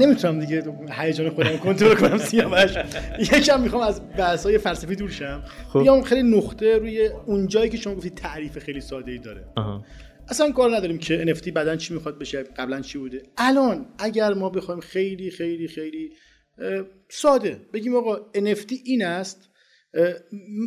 [0.06, 2.72] نمی‌تونم دیگه هیجان خودم کنترل کنم سیاوش
[3.20, 5.44] یکم می‌خوام از بحث‌های فلسفی دور شم
[5.74, 5.82] خب.
[5.82, 9.48] بیام خیلی نقطه روی اون جایی که شما گفتید تعریف خیلی ساده ای داره.
[10.30, 14.50] اصلا کار نداریم که NFT بعدا چی می‌خواد بشه قبلا چی بوده الان اگر ما
[14.50, 16.10] بخوایم خیلی خیلی خیلی
[17.10, 19.50] ساده بگیم آقا NFT این است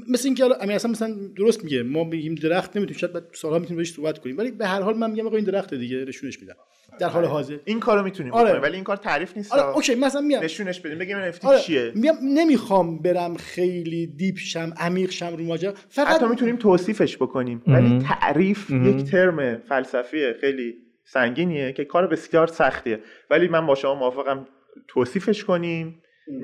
[0.08, 3.58] مثل اینکه حالا امیر اصلا مثلا درست میگه ما بگیم درخت نمی‌تونیم شاید بعد سالها
[3.58, 6.40] می‌تونیم بهش صحبت کنیم ولی به هر حال من میگم آقا این درخت دیگه نشونش
[6.40, 6.54] میدم.
[7.00, 7.58] در حال حاضر.
[7.64, 8.48] این کارو می‌تونیم آره.
[8.48, 9.52] بکنیم ولی این کار تعریف نیست.
[9.52, 14.38] آره okay مثلا میام نشونش بدیم بگیم NFT آره چیه؟ میام نمی‌خوام برم خیلی deep
[14.38, 15.74] شم عمیق شم رو ماجرا.
[15.88, 20.74] فقط حتی می‌تونیم توصیفش بکنیم ولی تعریف یک ترم فلسفی خیلی
[21.04, 23.00] سنگینیه که کار بسیار سختیه.
[23.30, 24.46] ولی من با شما موافقم
[24.88, 26.02] توصیفش کنیم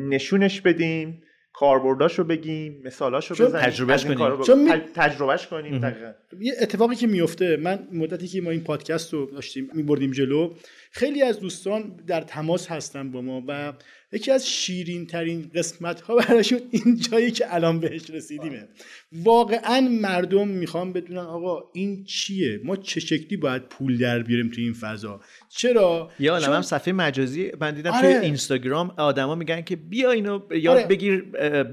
[0.09, 1.23] نشونش بدیم.
[1.55, 4.41] کاربرداشو بگیم مثالاشو بزنیم تجربهش کنیم.
[4.43, 8.65] چون می- تج- تجربهش کنیم دقیقاً یه اتفاقی که میفته من مدتی که ما این
[8.65, 10.55] پادکست رو داشتیم میبردیم جلو
[10.91, 13.73] خیلی از دوستان در تماس هستن با ما و
[14.15, 18.69] یکی از شیرین ترین قسمت ها براشون این جایی که الان بهش رسیدیمه
[19.13, 24.61] واقعا مردم می‌خوان بدونن آقا این چیه ما چه شکلی باید پول در بیاریم تو
[24.61, 28.01] این فضا چرا عالم چون- هم صفحه مجازی من دیدم آره.
[28.01, 30.87] توی اینستاگرام آدما میگن که بیا اینو یاد آره.
[30.87, 31.23] بگیر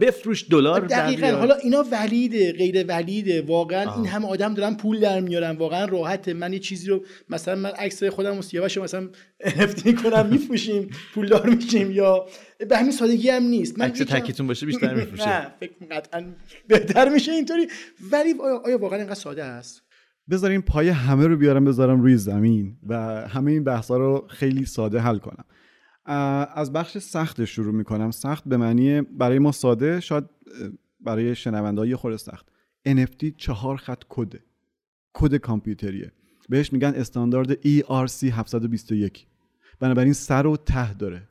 [0.02, 1.28] بفروش دلار دقیقا.
[1.28, 3.98] حالا اینا ولیده غیر ولیده واقعا آه.
[3.98, 7.70] این همه آدم دارن پول در میارن واقعا راحته من یه چیزی رو مثلا من
[7.70, 9.10] عکس خودم و سیاوش مثلا
[9.60, 12.26] NFT کنم میفروشیم پولدار میشیم یا
[12.69, 13.79] به همین سادگی هم نیست.
[13.79, 15.29] من عکس تکیتون باشه بیشتر میفروشه.
[15.39, 16.25] نه فکر قطعا
[16.67, 17.67] بهتر میشه اینطوری.
[18.11, 19.82] ولی آیا, آیا واقعا اینقدر ساده است؟
[20.29, 22.95] بذارین پای همه رو بیارم بذارم روی زمین و
[23.27, 25.45] همه این بحث رو خیلی ساده حل کنم.
[26.55, 28.11] از بخش سخت شروع می‌کنم.
[28.11, 30.23] سخت به معنی برای ما ساده شاید
[30.99, 32.45] برای شنونده یه خورده سخت.
[32.88, 34.39] NFT چهار خط کده
[35.13, 36.11] کد کامپیوتریه.
[36.49, 39.27] بهش میگن استاندارد ERC 721
[39.79, 41.27] بنابراین سر و ته داره.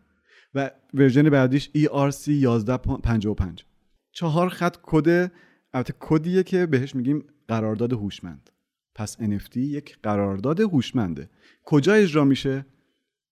[0.55, 3.65] و ورژن بعدیش ERC 1155
[4.13, 5.33] چهار خط کد
[5.73, 8.51] البته کدیه که بهش میگیم قرارداد هوشمند.
[8.95, 11.31] پس NFT یک قرارداد هوشمنده.
[11.65, 12.67] کجا اجرا میشه؟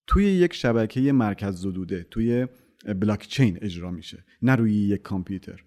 [0.07, 2.47] توی یک شبکه مرکززدوده توی
[2.85, 5.63] بلاک چین اجرا میشه نه روی یک کامپیوتر.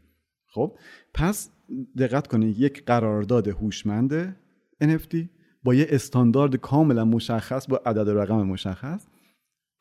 [0.46, 0.78] خب
[1.14, 1.50] پس
[1.98, 4.36] دقت کنید یک قرارداد هوشمند
[4.82, 5.16] NFT
[5.64, 9.06] با یه استاندارد کاملا مشخص با عدد رقم مشخص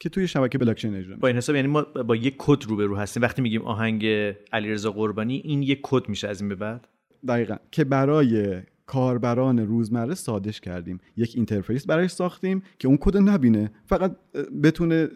[0.02, 2.95] که توی شبکه بلاک چین اجرا با این حساب یعنی ما با یک کد روبرو
[2.95, 3.24] هستیم.
[3.24, 4.06] وقتی میگیم آهنگ
[4.54, 6.88] علیرضا قربانی این یک کد میشه از این به بعد؟
[7.28, 7.56] دقیقا.
[7.72, 11.00] که برای کاربران روزمره سادش کردیم.
[11.18, 13.72] یک interface برایش ساختیم که اون کد نبینه.
[13.86, 14.16] فقط
[14.64, 15.08] بتونه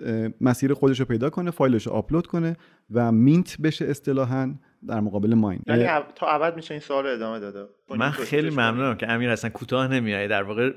[0.41, 2.57] مسیر خودش رو پیدا کنه فایلش رو آپلود کنه
[2.91, 4.55] و مینت بشه اصطلاحا
[4.87, 5.61] در مقابل ماین.
[5.67, 7.65] یعنی تا ابد میشه این سوال ادامه داده.
[7.97, 10.71] من خیلی ممنونم که امیر اصلا کوتاه نمیای در واقع.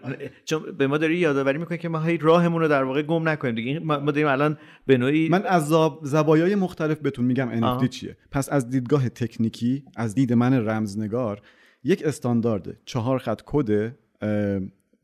[0.44, 3.54] چون به ما داری یادآوری می‌کنه که ما هی راهمون رو در واقع گم نکنیم
[3.54, 3.78] دیگه.
[3.78, 5.68] ما داریم الان به نوعی من از
[6.02, 7.78] زوایای مختلف بهتون میگم.
[7.78, 8.16] NFT چیه.
[8.30, 11.40] پس از دیدگاه تکنیکی از دید من رمزنگار
[11.84, 13.94] یک استاندارد چهار خط کد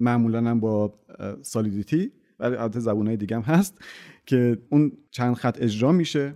[0.00, 1.00] معمولا هم با
[1.42, 3.78] سالیدیتی ولی البته زبونهای دیگه هم هست
[4.26, 6.34] که اون چند خط اجرا میشه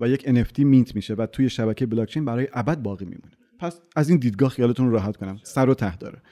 [0.00, 3.32] و یک NFT مینت میشه و توی شبکه بلاکچین برای ابد باقی میمونه.
[3.58, 5.38] پس از این دیدگاه خیالتون راحت کنم.
[5.42, 6.22] سر و ته داره.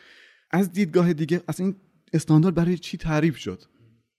[0.51, 1.76] از دیدگاه دیگه از این
[2.12, 3.62] استاندارد برای چی تعریف شد؟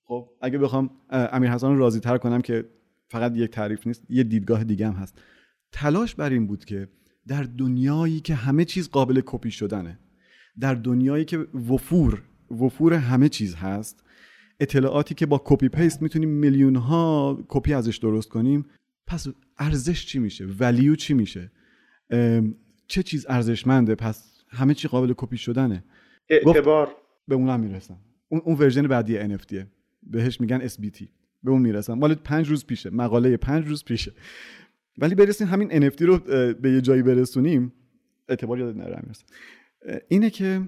[0.04, 2.66] خب اگه بخوام امیر حسن راضی تر کنم که
[3.10, 5.22] فقط یک تعریف نیست یه دیدگاه دیگه هم هست.
[5.72, 6.88] تلاش بر این بود که
[7.28, 10.00] در دنیایی که همه چیز قابل کپی شدنه
[10.60, 14.04] در دنیایی که وفور وفور همه چیز هست
[14.60, 18.66] اطلاعاتی که با copy paste می‌تونیم میلیون ها کپی ازش درست کنیم
[19.08, 21.52] پس ارزش چی میشه؟ value چی میشه؟
[22.88, 25.84] چه چیز ارزشمنده؟ پس همه چی قابل کپی شدنه.
[26.30, 26.96] اعتبار.
[27.28, 28.00] به اون هم می‌رسم.
[28.30, 29.56] اون, اون version بعدی NFT
[30.04, 31.04] بهش میگن SBT
[31.44, 31.94] به اون می‌رسم.
[31.94, 32.90] مال پنج روز پیشه.
[32.90, 34.14] مقاله پنج روز پیشه.
[34.98, 36.18] ولی برسیم همین NFT رو
[36.62, 37.74] به یه جایی برسونیم.
[38.30, 39.02] اعتبار یاد نره
[40.08, 40.62] اینه که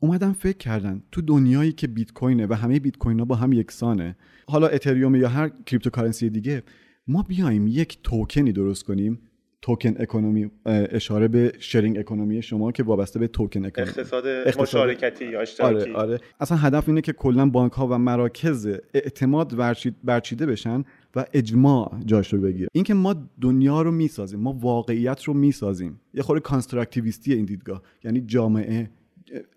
[0.00, 3.52] اومدن فکر کردن تو دنیایی که بیت کوینه و همه بیت کوین ها با هم
[3.52, 4.16] یکسانه
[4.48, 6.62] حالا اتریوم یا هر cryptocurrency دیگه
[7.06, 9.20] ما بیایم یک توکنی درست کنیم
[9.62, 13.90] token economy اشاره به sharing economy شما که وابسته به token economy.
[13.90, 15.90] اقتصاد اقتصاد- مشارکتی یا اشتراکی.
[15.90, 16.20] آره آره.
[16.40, 19.56] اصلا هدف اینه که کلا بانک ها و مراکز اعتماد
[20.04, 20.84] برچیده بشن.
[21.16, 26.22] و اجماع جاش رو بگیره اینکه ما دنیا رو می‌سازیم ما واقعیت رو می‌سازیم یه
[26.22, 27.82] خورده constructivist ی این دیدگاه.
[28.04, 28.90] یعنی جامعه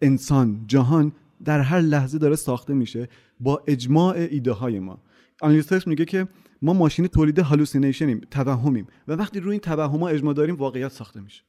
[0.01, 1.11] انسان جهان
[1.45, 5.01] در هر لحظه داره ساخته میشه با اجماع ایده های ما.
[5.41, 6.27] analyst ش میگه که
[6.61, 10.91] ما ماشین تولید hallucination یم توهمیم و وقتی روی این توهم ها اجماع داریم واقعیت
[10.91, 11.43] ساخته میشه.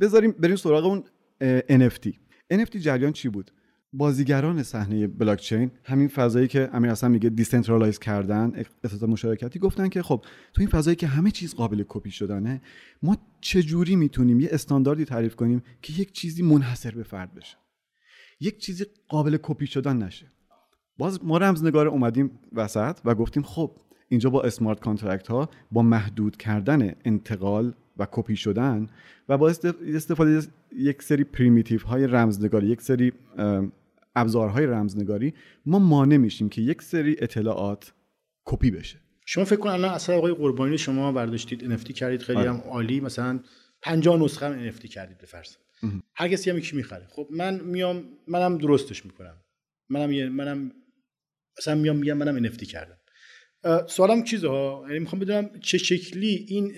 [0.00, 1.04] بذاریم بریم سراغ اون
[1.70, 2.08] NFT
[2.54, 3.50] NFT جریان چی بود؟
[3.92, 10.02] بازیگران صحنه بلاکچین همین فضایی که امیر حسن میگه decentralize کردن اقتصاد مشارکتی گفتن که
[10.02, 10.24] خب
[10.54, 12.60] تو این فضایی که همه چیز قابل کپی شدنه
[13.02, 17.56] ما چجوری می‌تونیم یه استانداردی تعریف کنیم که یک چیزی منحصر به فرد بشه؟
[18.40, 20.26] یک چیزی قابل کپی شدن نشه.
[20.98, 23.76] باز ما رمزنگار اومدیم وسط و گفتیم خب
[24.08, 28.86] اینجا با smart contract ها با محدود کردن انتقال و کپی شدن
[29.28, 30.42] و با است- استفاده
[30.76, 33.12] یک سری primitive های رمزنگاری یک سری
[34.14, 35.34] ابزارهای رمزنگاری
[35.66, 37.92] ما مانع میشیم که یک سری اطلاعات
[38.44, 38.98] کپی بشه.
[39.26, 42.50] شما فکر کن الان اصلا آقای قربانی شما برداشتید NFT کردید خیلی آره.
[42.50, 43.00] هم عالی.
[43.00, 43.40] مثلا
[43.82, 45.56] 50 نسخه هم NFT کردید به فرض.
[46.14, 47.06] هر کسی هم یکی می‌خره.
[47.10, 49.36] خب من میام منم درستش می‌کنم.
[49.88, 50.72] منم یه منم
[51.58, 52.98] مثلا میام میگم منم NFT کردم.
[53.88, 56.74] سوالم چیزه ها؟ یعنی می‌خوام بدونم چه شکلی این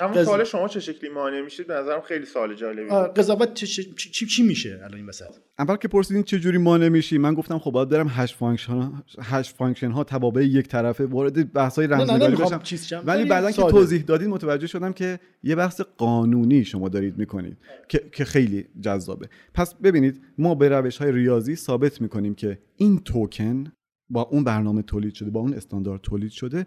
[0.00, 3.66] همون قض- سوال شما چه شکلی مانع میشید؟ به نظرم خیلی سوال جالبی قضاوت چه-
[3.66, 5.24] چی, چی, چی میشه الان این وسط؟
[5.58, 8.92] اول که پرسیدین چه جوری مانع میشی من گفتم خب باید برم hash function
[9.22, 12.58] hash function ها توابع یک طرفه وارد بحث های رمزنگاری بشم.
[13.06, 13.62] ولی بعدا که.
[13.72, 17.56] توضیح دادید متوجه شدم که یه بحث قانونی شما دارید می‌کنید
[17.88, 19.28] که, که خیلی جذابه.
[19.54, 23.64] پس ببینید ما به روش های ریاضی ثابت می‌کنیم که این توکن
[24.10, 26.66] با اون برنامه تولید شده با اون استاندارد تولید شده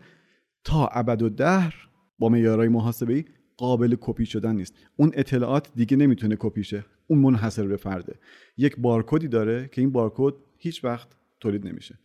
[0.63, 1.75] تا ابد و دهر
[2.23, 3.25] با معیارهای محاسبه
[3.57, 4.73] قابل کپی شدن نیست.
[4.95, 6.85] اون اطلاعات دیگه نمی‌تونه کپی شه.
[7.07, 8.15] اون منحصر به فرده.
[8.57, 11.07] یک بارکدی داره که این بارکد هیچ وقت
[11.39, 11.99] تولید نمیشه.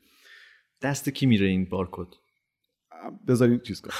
[0.82, 2.06] دست کی میره این بارکد؟
[3.28, 3.90] بذارین چیز کن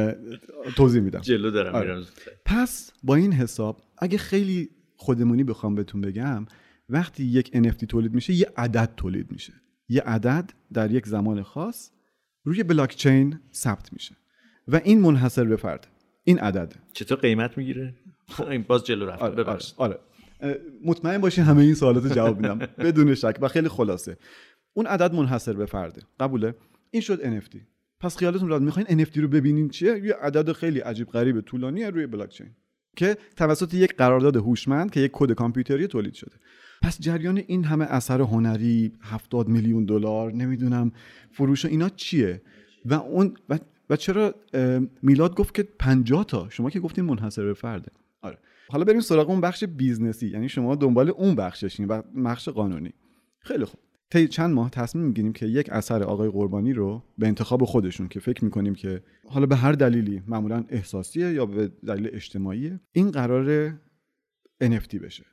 [0.76, 1.20] توضیح میدم.
[1.20, 2.04] جلو دارم آره.
[2.44, 6.46] پس با این حساب اگه خیلی خودمونی بخوام بهتون بگم
[6.88, 9.52] وقتی یک NFT تولید میشه یه عدد تولید میشه.
[9.88, 11.90] یه عدد در یک زمان خاص
[12.44, 14.16] روی بلاکچین ثبت میشه.
[14.68, 15.86] و این منحصر به فرد
[16.24, 16.74] این عدد.
[16.92, 17.94] چطور قیمت می‌گیره؟
[18.50, 19.22] این باز جلو رفت.
[19.22, 19.98] آره, آره, آره.
[20.84, 22.58] مطمئن باشین همه این سوالات جواب میدم.
[22.84, 24.16] بدون شک و خیلی خلاصه.
[24.72, 26.02] اون عدد منحصر به فرده.
[26.20, 26.54] قبوله.
[26.90, 27.56] این شد NFT
[28.00, 28.62] پس خیالتون راحت.
[28.62, 32.46] می‌خواین NFT رو ببینین چیه؟ یه عدد خیلی عجیب غریب طولانی روی بلاکچین
[32.96, 36.32] که توسط یک قرارداد هوشمند که یک کد کامپیوتری تولید شده.
[36.82, 40.92] پس جریان این همه اثر هنری 70 میلیون دلار نمی‌دونم
[41.32, 42.42] فروش و اینا چیه؟
[42.84, 43.58] و اون و,
[43.90, 44.34] و چرا
[45.02, 46.48] میلاد گفت که 50 تا.
[46.50, 47.92] شما که گفتین منحصر به فرده.
[48.22, 48.38] آره.
[48.68, 50.28] حالا بریم سراغ اون بخش business ی.
[50.28, 52.92] یعنی شما دنبال اون بخششین و بخش قانونی.
[53.40, 53.80] خیلی خوب.
[54.10, 58.20] طی چند ماه تصمیم می‌گیریم که یک اثر آقای قربانی رو به انتخاب خودشون که
[58.20, 63.70] فکر می‌کنیم که حالا به هر دلیلی معمولا احساسیه یا به دلیل اجتماعی این قرار
[64.62, 65.24] NFT بشه.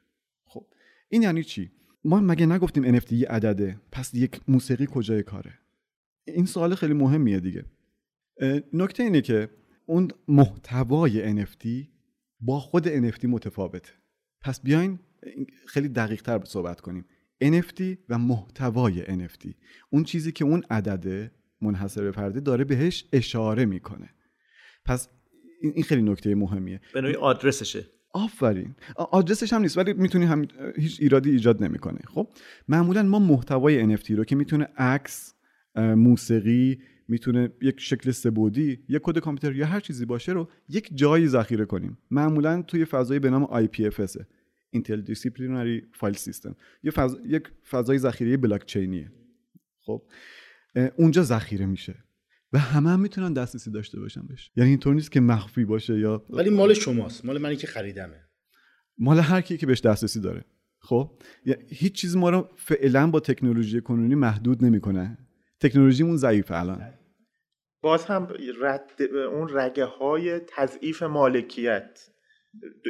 [0.45, 0.65] خب.
[1.09, 1.71] این یعنی چی؟
[2.05, 5.53] ما مگه نگفتیم NFT یه عدده پس یک موسیقی کجای کاره؟
[6.27, 7.65] این سوال خیلی مهمیه دیگه.
[8.73, 9.49] نکته اینه که
[9.85, 11.67] اون محتوای NFT
[12.39, 13.91] با خود NFT متفاوته.
[14.41, 14.99] پس بیاین
[15.67, 17.05] خیلی دقیق تر صحبت کنیم.
[17.43, 19.49] NFT و محتوای NFT
[19.89, 21.31] اون چیزی که اون عدده
[21.61, 24.09] منحصر به فرده داره بهش اشاره می‌کنه.
[24.85, 25.09] پس
[25.61, 26.81] این خیلی نکته مهمیه.
[26.93, 27.85] به نوعی آدرسشه.
[28.13, 28.75] آفرین.
[28.95, 31.99] آدرسش هم نیست ولی می‌تونی هم هیچ ایرادی ایجاد نمی‌کنه.
[32.07, 32.27] خب
[32.67, 35.33] معمولا ما محتوای NFT رو که می‌تونه عکس
[35.75, 36.79] موسیقی
[37.13, 41.65] می‌تونه یک شکل سه‌بعدی یک کد کامپیوتر یا هر چیزی باشه رو یک جایی ذخیره
[41.65, 41.97] کنیم.
[42.11, 44.13] معمولا توی فضایی به نام IPFS
[44.75, 46.53] Intel Disciplinary File System.
[46.83, 49.11] یه فضا، یک فضای ذخیره بلاک چینیه
[49.79, 50.01] خب
[50.97, 51.95] اونجا ذخیره میشه.
[52.53, 54.51] و همه هم می‌تونن دسترسی داشته باشن بهش.
[54.55, 57.25] یعنی اینطور نیست که مخفی باشه یا ولی مال شماست.
[57.25, 58.21] مال منی که خریدمه.
[58.97, 60.45] مال هر کی که بهش دسترسی داره.
[60.79, 61.21] خب؟
[61.67, 65.17] هیچ چیز ما رو فعلا با تکنولوژی کنونی محدود نمی‌کنه.
[65.59, 66.93] تکنولوژیمون ضعیفه الان.
[67.83, 68.27] باز هم
[68.61, 72.09] رد اون رگه های تضعیف مالکیت.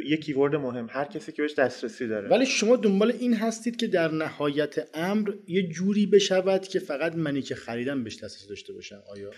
[0.08, 2.28] یه کیورد مهم هر کسی که بهش دسترسی داره.
[2.28, 7.42] ولی شما دنبال این هستید که در نهایت امر یه جوری بشود که فقط منی
[7.42, 9.30] که خریدم بهش دسترسی داشته باشم آیا؟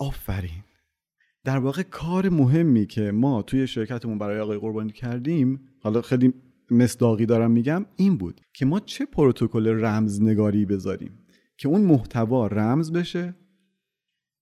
[0.00, 0.64] آفرین.
[1.44, 6.34] در واقع کار مهمی که ما توی شرکتمون برای آقای قربانی کردیم حالا خیلی
[6.70, 11.18] مصداقی دارم میگم این بود که ما چه پروتکل رمزنگاری بذاریم
[11.58, 13.34] که اون محتوا رمز بشه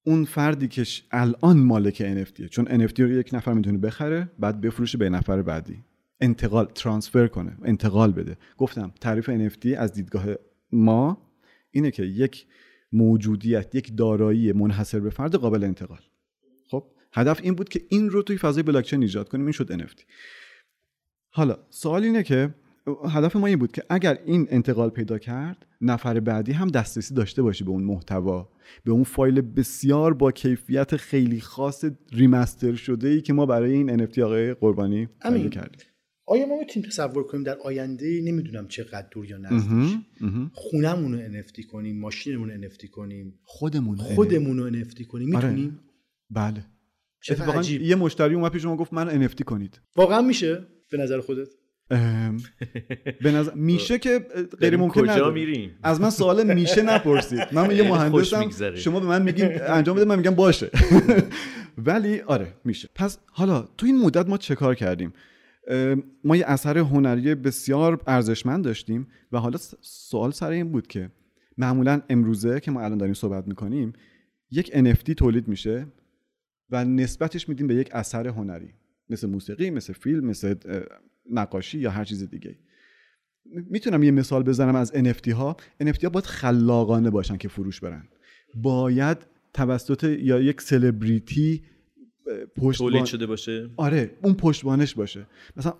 [0.04, 4.98] اون فردی که الان مالک NFTه چون NFT رو یک نفر می‌تونه بخره بعد بفروشه
[4.98, 5.84] به نفر بعدی.
[6.20, 8.36] انتقال ترانسفر کنه انتقال بده.
[8.58, 10.24] گفتم تعریف NFT از دیدگاه
[10.72, 11.32] ما
[11.70, 12.46] اینه که یک
[12.92, 16.00] موجودیت یک دارایی منحصر به فرد قابل انتقال.
[16.68, 19.46] خب هدف این بود که این رو توی فضای بلاکچین ایجاد کنیم.
[19.46, 20.02] این شد NFT
[21.30, 22.54] حالا سوال اینه که
[23.10, 27.42] هدف ما این بود که اگر این انتقال پیدا کرد نفر بعدی هم دسترسی داشته
[27.42, 28.48] باشه به اون محتوا
[28.84, 34.06] به اون فایل بسیار با کیفیت خیلی خاص ریمستر شده ای که ما برای این
[34.06, 35.08] NFT آقای قربانی.
[35.20, 35.80] تهیه کردیم.
[36.26, 39.98] آیا ما می‌تونیم تصور کنیم در آینده نمی‌دونم چقدر دور یا نزدیک.
[40.52, 45.48] خونمون رو NFT کنیم ماشینمون رو NFT کنیم خودمون خودمون رو NFT کنیم آره.
[45.48, 45.80] می‌تونیم؟
[46.30, 46.64] بله.
[47.30, 49.80] اتفاقا یه مشتری اومد پیش ما گفت من NFT کنید.
[49.96, 51.48] واقعا میشه؟ به نظر خودت؟
[53.20, 55.30] به نظر میشه که غیر داریم ممکن کجا.
[55.30, 57.40] میریم از من سوال میشه نپرسید.
[57.52, 58.74] من یه خوش مهندسم.
[58.74, 60.70] شما به من میگین انجام بده من میگم باشه.
[61.78, 62.88] ولی آره میشه.
[62.94, 65.12] پس حالا تو این مدت ما چه کار کردیم؟
[66.24, 71.10] ما یه اثر هنری بسیار ارزشمند داشتیم و حالا سوال سر این بود که
[71.58, 73.92] معمولا امروزه که ما الان داریم صحبت می‌کنیم
[74.50, 75.86] یک NFT تولید میشه
[76.70, 78.70] و نسبتش میدیم به یک اثر هنری.
[79.10, 80.54] مثل موسیقی مثل فیلم مثل
[81.30, 82.58] نقاشی یا هر چیز دیگه
[83.70, 85.56] می‌تونم یه مثال بزنم از NFT ها.
[85.82, 88.08] NFT ها باید خلاقانه باشن که فروش برن.
[88.54, 89.18] باید
[89.54, 91.62] توسط یا یک سلبریتی
[92.56, 95.26] پشتبان تولید شده باشه؟ آره اون پشتبانش باشه.
[95.56, 95.74] مثلا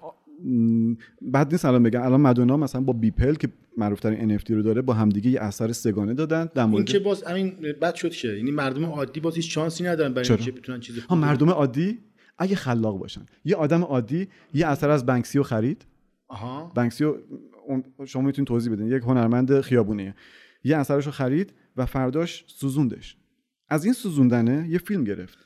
[1.34, 2.02] بد نیست الان بگم.
[2.02, 5.72] الان مدونا مثلا با بیپل که معروف ترین NFT رو داره با همدیگه یه اثر
[5.72, 8.28] سگانه دادن در این مورد که باز همین بد شد که.
[8.28, 11.98] یعنی مردم عادی باز هیچ شانسی ندارن برای؟ اینکه بتونن چیزی ها مردم عادی؟
[12.38, 13.26] اگه خلاق باشن.
[13.44, 15.84] یه آدم عادی یه اثر از بنکسی رو خرید.
[16.28, 16.72] آها.
[16.74, 17.18] بنکسی رو
[17.66, 18.86] اون- شما می‌تونید توضیح بدین.
[18.86, 20.14] یک هنرمند خیابونیه.
[20.64, 23.16] یه اثرش رو خرید و فرداش سوزوندش.
[23.68, 25.38] از این سوزوندنه یه فیلم گرفت.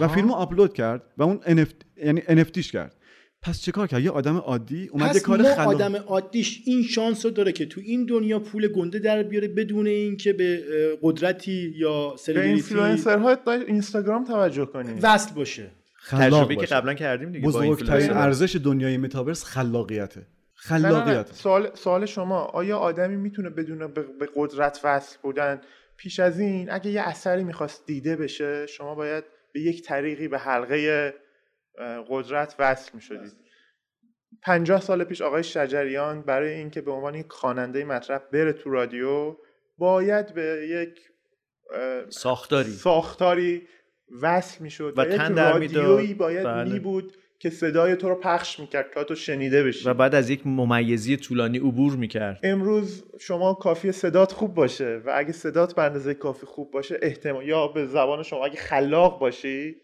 [0.00, 0.14] و آها.
[0.14, 2.96] فیلم رو آپلود کرد و اون NFT یعنی NFTش کرد.
[3.42, 6.82] پس چه کار کرد؟ یه آدم عادی اومد یه پس کار خلاق آدم عادیش این
[6.82, 10.62] شانس رو داره که تو این دنیا پول گنده در بیاره بدون اینکه به
[11.02, 15.70] قدرتی یا به سلبریتی اینفلوئنسرها اینستاگرام توجه کنید وصل باشه.
[16.10, 16.66] تجربه که.
[16.66, 18.10] قبلا کردیم دیگه با بزرگترین.
[18.12, 20.88] ارزش دنیای متاورس خلاقیته نه، نه، نه.
[20.88, 25.60] خلاقیت سوال, سوال شما آیا آدمی می‌تونه بدون به, قدرت وصل بودن
[25.96, 30.38] پیش از این اگه یه اثری می‌خواست دیده بشه شما باید به یک طریقی به
[30.38, 31.14] حلقه
[32.08, 33.32] قدرت وصل می‌شدید
[34.42, 39.36] پنجاه سال پیش آقای شجریان برای اینکه به عنوان یک خواننده مطرح بره تو رادیو
[39.78, 41.00] باید به یک
[42.08, 43.68] ساختاری ساختاری
[44.22, 46.14] وصل می‌شد و تن در رادیویی.
[46.14, 46.72] باید بله.
[46.72, 50.30] می بود که صدای تو رو پخش می‌کرد تا تو شنیده بشی و بعد از
[50.30, 55.82] یک ممیزی طولانی عبور می‌کرد امروز شما کافی صدات خوب باشه و اگه صدات به
[55.82, 59.76] اندازه کافی خوب باشه احتمال یا به زبان شما اگه خلاق باشی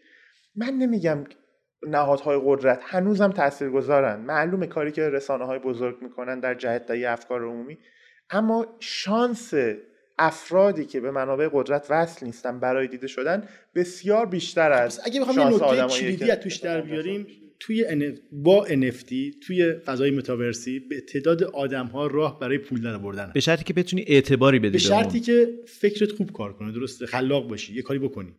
[0.55, 1.23] من نمیگم
[1.87, 7.77] نهادهای قدرت هنوزم تاثیرگذارن معلومه کاری که رسانه های بزرگ می‌کنن در جهت افکار عمومی
[8.29, 9.53] اما شانس
[10.21, 13.43] افرادی که به منابع قدرت وصل نیستن برای دیده شدن
[13.75, 17.27] بسیار بیشتر از اگه بخوام یه نکته کلیدی از توش در بیاریم
[17.59, 17.85] توی.
[18.31, 19.13] با NFT
[19.47, 23.73] توی فضای متاورسی به تعداد آدم ها راه برای پول در آوردن به شرطی که
[23.73, 25.19] بتونی اعتباری بدی به به شرطی.
[25.19, 28.33] که فکرت خوب کار کنه درسته خلاق باشی یه کاری بکنی.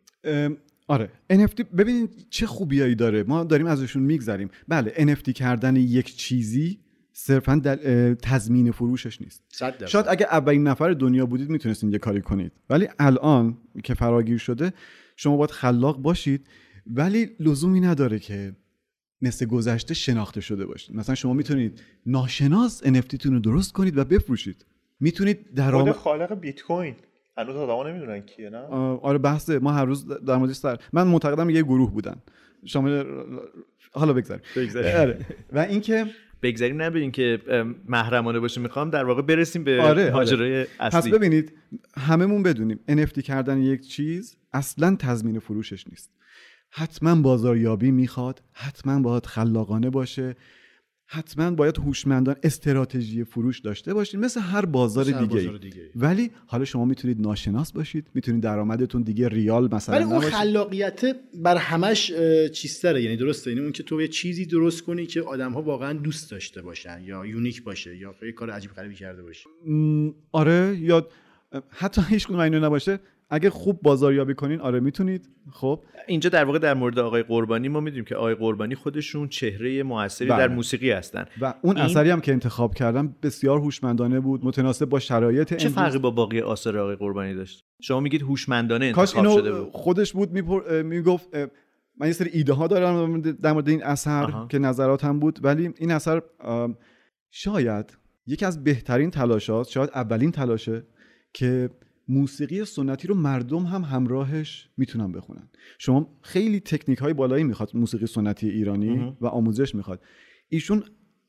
[0.89, 1.09] آره.
[1.33, 3.23] NFT ببینید چه خوبیایی داره.
[3.23, 4.51] ما داریم ازشون میگذریم.
[4.69, 6.79] بله NFT کردن یک چیزی
[7.13, 8.15] صرفا دل...
[8.15, 9.43] تضمین فروشش نیست.
[9.87, 12.53] شاید اگه اولین نفر دنیا بودید می‌تونستین یه کاری کنید.
[12.71, 14.73] ولی الان که فراگیر شده
[15.17, 16.47] شما باید خلاق باشید
[16.87, 18.53] ولی لزومی نداره که
[19.23, 20.97] مثل گذشته شناخته شده باشید.
[20.97, 24.67] مثلا شما می‌تونید ناشناس NFT تون رو درست کنید و بفروشید.
[25.01, 26.95] می‌تونید درآمد خالق بیت کوین
[27.37, 29.59] هنوز آدما نمی‌دونن کیه نه؟ آره بحثه.
[29.59, 32.17] ما هر روز در موردش سر من معتقدم یه گروه بودن.
[32.65, 33.05] شامل
[33.93, 34.43] حالا بگذاریم.
[34.75, 35.19] آره.
[35.53, 36.07] و اینکه
[36.43, 37.39] بگذاریم نبینیم که
[37.89, 40.11] محرمانه باشه می‌خوام در واقع برسیم به آره، آره.
[40.11, 41.13] ماجرای پس اصلی.
[41.13, 41.53] ببینید
[41.97, 46.11] هممون بدونیم NFT کردن یک چیز اصلا تضمین فروشش نیست.
[46.71, 50.37] حتما بازاریابی می‌خواد حتما باید خلاقانه باشه.
[51.13, 55.89] حتما باید هوشمندان استراتژی فروش داشته باشید مثل هر بازار دیگه, بازار دیگه‌ای.
[55.97, 60.21] ولی حالا شما می‌تونید ناشناس باشید می‌تونید درآمدتون دیگه ریال مثلا ولی اون.
[60.21, 65.07] خلاقیت بر همش اه، چیزتره یعنی درسته یعنی اون که تو یه چیزی درست کنی
[65.07, 68.95] که آدم ها واقعا دوست داشته باشن یا یونیک باشه یا یه کار عجیب غریبی
[68.95, 71.09] کرده باشی م، آره یا
[71.71, 72.99] حتی هیچ کدوم اینو نباشه
[73.33, 77.81] اگه خوب بازاریابی کنین آره می‌تونید خب اینجا در واقع در مورد آقای قربانی ما
[77.81, 80.39] می‌دونیم که آقای قربانی خودشون چهره موثری بله.
[80.39, 84.85] در موسیقی هستن و اون این- اثری هم که انتخاب کردم بسیار هوشمندانه بود متناسب
[84.85, 85.69] با شرایط چه.
[85.69, 89.73] فرقی با باقی آثار آقای قربانی داشت شما میگید هوشمندانه کاش انتخاب شده اینو بود
[89.73, 90.83] خودش بود میپر...
[90.83, 91.29] می‌گفت
[92.01, 94.47] من یه سری ایده ها دارم در مورد این اثر آها.
[94.47, 96.23] که نظراتم بود ولی این اثر
[97.31, 100.87] شاید یکی از بهترین تلاشات شاید اولین تلاشه
[101.33, 101.71] که
[102.09, 105.49] موسیقی سنتی رو مردم هم همراهش می‌تونن بخونن.
[105.79, 109.17] شما خیلی تکنیک های بالایی می‌خواد موسیقی سنتی ایرانی.
[109.21, 110.01] و آموزش می‌خواد.
[110.49, 110.83] ایشون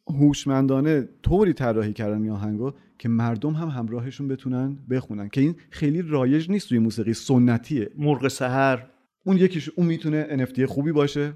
[0.07, 6.01] هوشمندانه طوری طراحی کردن این آهنگو که مردم هم همراهشون بتونن بخونن که این خیلی
[6.01, 7.89] رایج نیست توی موسیقی سنتیه.
[7.97, 8.85] مرغ سحر.
[9.25, 11.33] اون یکیش اون می‌تونه NFT خوبی باشه.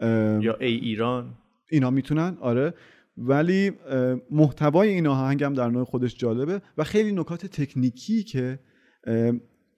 [0.00, 1.34] یا ای ایران.
[1.70, 2.74] اینا می‌تونن آره.
[3.20, 3.72] ولی
[4.30, 8.58] محتوای این آهنگ هم در نوع خودش جالبه و خیلی نکات تکنیکی که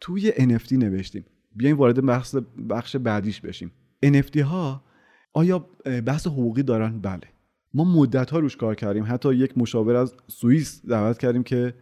[0.01, 1.25] توی NFT نوشتیم.
[1.57, 2.37] بیایم وارد بحث
[2.71, 3.73] بخش بعدیش بشیم.
[4.05, 4.85] NFT ها
[5.33, 5.59] آیا
[6.07, 7.21] بحث حقوقی دارن؟ بله.
[7.75, 9.05] ما مدت ها روش کار کردیم.
[9.09, 11.75] حتی یک مشاور از سوئیس دعوت کردیم که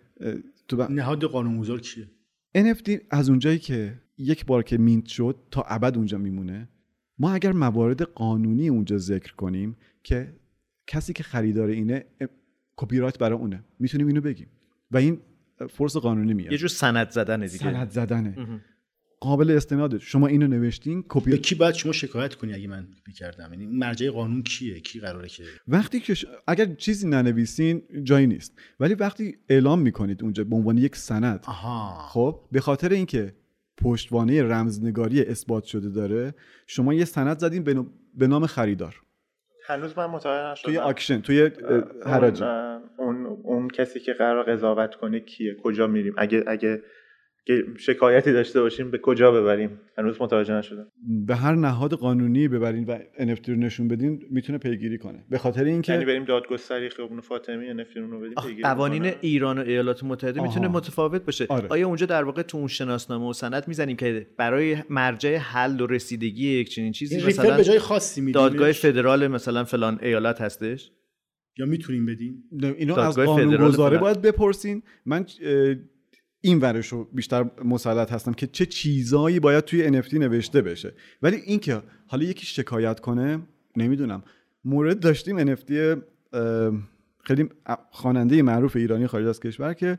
[0.69, 2.09] تو ب- نهاد قانونگذار کیه؟
[2.59, 6.69] NFT از اونجایی که یک بار که مینت شد تا ابد اونجا میمونه.
[7.19, 10.35] ما اگر موارد قانونی اونجا ذکر کنیم که
[10.91, 12.05] کسی که خریدار اینه
[12.77, 13.65] کپی رایت برای اونه.
[13.79, 14.47] می‌تونیم اینو بگیم.
[14.91, 15.21] و این
[15.71, 16.53] force قانونی میاد.
[16.53, 17.57] یه جور سند زدن دیگه.
[17.59, 18.35] سند زدنه.
[18.39, 18.61] مهم.
[19.21, 23.13] قابل استناده شما اینو نوشتین کپی به کی باید شما شکایت کنی اگه من کپی
[23.13, 28.27] کردم یعنی مرجع قانون کیه؟ کی قراره که وقتی که ش- اگر چیزی ننویسین جایی
[28.27, 28.59] نیست.
[28.81, 31.99] ولی وقتی اعلام می‌کنید اونجا به عنوان یک سند آها.
[32.09, 33.35] خب به خاطر اینکه
[33.77, 36.35] پشتوانه رمزنگاری اثبات شده داره
[36.67, 37.85] شما یه سند زدین
[38.15, 39.03] به نام خریدار.
[39.67, 40.67] هنوز من متوجه نشدم.
[40.71, 41.51] توی آکشن توی
[42.07, 42.45] حراجی.
[42.45, 46.83] اون, اون اون کسی که قرار قضاوت کنه کیه؟ کجا میریم؟ اگه اگه
[47.51, 50.87] که شکایتی داشته باشیم به کجا ببریم هنوز متوجه نشدم
[51.27, 55.61] به هر نهاد قانونی ببرین و NFT رو نشون بدین می‌تونه پیگیری کنه به خاطر
[55.61, 59.13] یعنی اینکه بریم دادگستری خیابون فاطمی نفرون رو بدیم پیگیری قوانین.
[59.21, 60.77] ایران و ایالات متحده می‌تونه آها.
[60.77, 61.69] متفاوت باشه آره.
[61.69, 65.87] آیا اونجا در واقع تو اون شناسنامه و سند می‌زنیم که برای مرجع حل و
[65.87, 70.41] رسیدگی یک چنین چیزی این مثلا به جای خاصی میدیم دادگاه فدرال مثلا فلان ایالت
[70.41, 70.91] هستش
[71.59, 72.45] یا می‌تونیم بدیم
[72.79, 74.03] اینو از فدرال قانونگذاره فقط.
[74.03, 75.27] باید بپرسین من
[76.41, 80.93] این ورش رو بیشتر مسلط هستم که چه چیزایی باید توی NFT نوشته بشه.
[81.23, 83.39] ولی اینکه حالا یکی شکایت کنه
[83.77, 84.23] نمی‌دونم.
[84.65, 85.73] مورد داشتیم NFT
[87.25, 87.49] خیلی
[87.91, 89.99] خواننده معروف ایرانی خارج از کشور که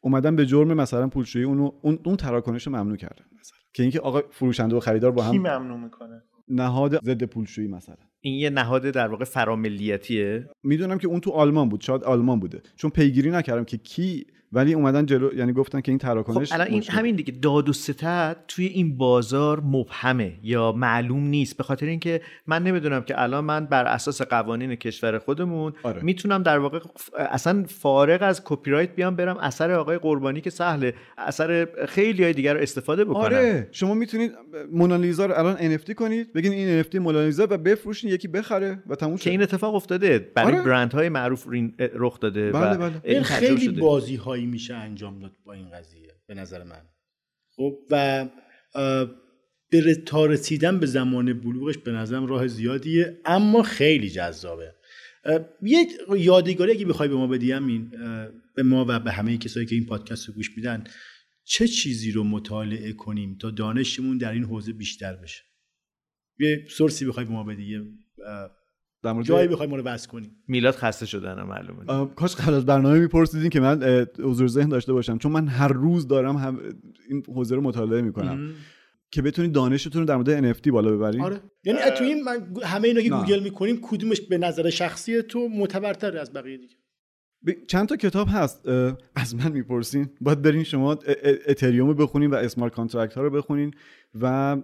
[0.00, 3.58] اومدن به جرم مثلا پولشویی اونو اون, اون تراکنش رو ممنوع کردن مثلا.
[3.72, 7.96] که اینکه آقا فروشنده و خریدار با کی هم ممنوع می‌کنه؟ نهاد ضد پولشویی مثلا.
[8.20, 12.62] این یه نهاد در واقع فراملیتیه؟ می‌دونم که اون تو آلمان بود شاید آلمان بوده.
[12.76, 16.66] چون پیگیری نکردم که کی ولی اومدن جلو یعنی گفتن که این خب تراکنش الان
[16.66, 16.92] این مشکل.
[16.92, 22.20] همین دیگه داد و ستد توی این بازار مبهمه یا معلوم نیست به خاطر اینکه
[22.46, 26.02] من نمی‌دونم که الان من بر اساس قوانین کشور خودمون آره.
[26.02, 26.80] می‌تونم در واقع
[27.16, 32.32] اصلا فارغ از کپی رایت بیام برم اثر آقای قربانی که سهله اثر خیلی های
[32.32, 34.32] دیگر رو استفاده بکنم آره شما می‌تونید
[34.72, 39.16] مونالیزا رو الان NFT کنید بگین این NFT مونالیزا و بفروشین یکی بخره و تموم
[39.16, 40.62] که این اتفاق افتاده برای آره.
[40.62, 41.46] برندهای معروف
[41.94, 43.00] رخ داده بله، و بله.
[43.04, 43.68] این این خیلی.
[43.68, 44.16] بازی
[44.46, 46.82] میشه انجام داد با این قضیه به نظر من.
[47.56, 47.78] خب.
[47.90, 48.28] و
[49.70, 54.74] به تا رسیدن به زمان بلوغش به نظرم راه زیادیه اما خیلی جذابه.
[55.62, 55.86] یه
[56.16, 57.90] یادگاری اگه بخوای به ما بدی این
[58.56, 60.84] به ما و به همه کسایی که این پادکست رو گوش میدن
[61.44, 65.42] چه چیزی رو مطالعه کنیم تا دانشمون در این حوزه بیشتر بشه؟
[66.38, 67.80] یه سورسی بخوای به ما بدی
[69.02, 72.10] در مورد جایی بخوای ما رو بس کنیم میلاد خسته شدن معلومه.
[72.14, 75.18] کاش قبل از برنامه میپرسیدین که من حضور ذهن داشته باشم.
[75.18, 76.60] چون من هر روز دارم هم
[77.08, 78.50] این حوزه رو مطالعه می‌کنم.
[79.12, 81.36] که بتونید دانشتون رو در مورد NFT بالا ببرید آره.
[81.64, 83.08] یعنی تو این من همه اینا که.
[83.10, 86.74] گوگل می‌کنیم کدومش به نظر شخصی تو معتبرتره از بقیه دیگه؟
[87.46, 88.68] ب- چند تا کتاب هست
[89.16, 90.08] از من می‌پرسین.
[90.20, 93.70] باید برین شما ا- ا- اتریوم رو بخونین و smart contract ها رو بخونین
[94.20, 94.56] و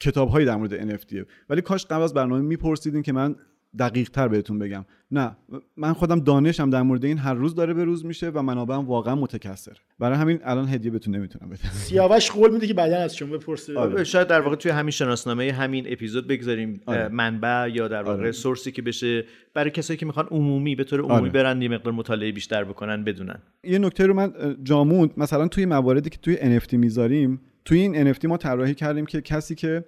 [0.00, 1.14] کتاب هایی در مورد NFT
[1.48, 3.36] ولی کاش قبل از برنامه میپرسیدین که من
[3.78, 5.36] دقیق تر بهتون بگم نه
[5.76, 9.14] من خودم دانشم در مورد این هر روز داره به روز میشه و منابعم واقعا
[9.14, 13.36] متکثر برای همین الان هدیه بهتون نمی‌تونم بدم سیاوش قول میده که بعدا از شما
[13.36, 14.04] بپرسه آره.
[14.04, 17.08] شاید در واقع توی همین شناسنامه همین اپیزود بگذاریم آره.
[17.08, 18.32] منبع یا در واقع آره.
[18.32, 19.24] سورسی که بشه
[19.54, 21.30] برای کسایی که می‌خوان عمومی به طور عمومی آره.
[21.30, 26.10] برن یه مقدار مطالعه بیشتر بکنن بدونن یه نکته رو من جاموند مثلا توی مواردی
[26.10, 29.84] که توی NFT می‌ذاریم توی این NFT ما طراحی کردیم که کسی که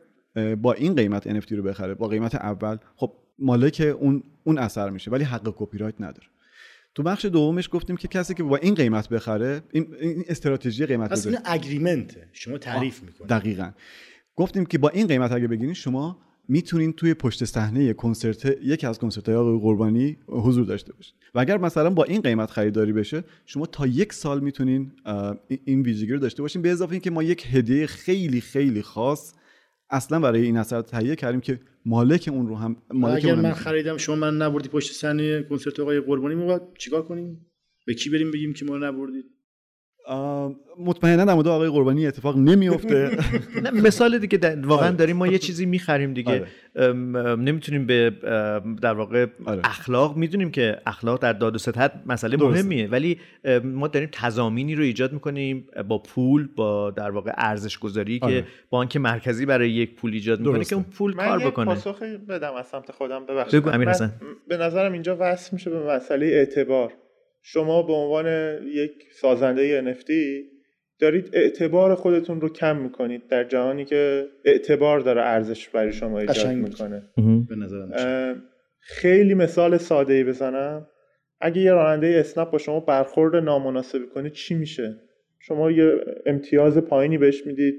[0.61, 5.11] با این قیمت NFT رو بخره با قیمت اول خب مالک اون اون اثر میشه
[5.11, 6.27] ولی حق کپی رایت نداره.
[6.95, 11.11] تو بخش دومش گفتیم که کسی که با این قیمت بخره این, این استراتژی قیمت
[11.11, 13.71] پس این اگریمنته شما تعریف می‌کنید دقیقا.
[14.37, 16.19] گفتیم که با این قیمت اگه بگیرین شما
[16.49, 21.15] می‌تونین توی پشت صحنه کنسرت یکی از کنسرت های آقای قربانی حضور داشته باشین.
[21.35, 24.93] و اگر مثلا با این قیمت خریداری بشه شما تا یک سال می‌تونین
[25.65, 26.63] این- ویژگی رو داشته باشین.
[26.63, 29.35] به اضافه اینکه ما یک هدیه خیلی خیلی خاص
[29.91, 33.53] اصلا برای این اثر تهیه کردیم که مالک اون رو هم مالک اگر من.
[33.53, 37.47] خریدم شما من نبردی پشت صحنه کنسرت آقای قربانی ما چیکار کنیم؟
[37.87, 39.25] به کی بریم بگیم که ما نبردید؟
[40.79, 43.11] مطمئنا در مورد آقای قربانی اتفاق نمیفته
[43.85, 46.47] مثال دیگه در- واقعا داریم ما یه چیزی می‌خریم دیگه
[46.77, 46.93] آره.
[47.37, 48.13] نمی‌تونیم به
[48.83, 49.61] در واقع آره.
[49.65, 52.37] اخلاق می‌دونیم که اخلاق در داد و ستد مسئله.
[52.37, 53.19] مهمیه ولی
[53.65, 58.45] ما داریم تضامینی رو ایجاد می‌کنیم با پول با در واقع ارزش گذاری که آره.
[58.71, 60.65] بانک مرکزی برای یک پول ایجاد می‌کنه.
[60.65, 64.13] که اون پول من کار بکنه پاسخی بدم از سمت خودم ببخشید من-.
[64.49, 66.93] به نظرم اینجا وصل میشه به مسئله اعتبار
[67.43, 68.27] شما به عنوان
[68.67, 70.11] یک سازنده NFT
[70.99, 76.55] دارید اعتبار خودتون رو کم می‌کنید در جهانی که اعتبار داره ارزش برای شما ایجاد.
[76.55, 77.03] می‌کنه.
[77.49, 78.35] به نظرم اه،
[78.81, 80.87] خیلی مثال ساده ای بزنم.
[81.41, 84.97] اگه یه راننده اسنپ با شما برخورد نامناسبی کنه چی میشه؟
[85.39, 85.93] شما یه
[86.27, 87.75] امتیاز پایینی بهش می‌دید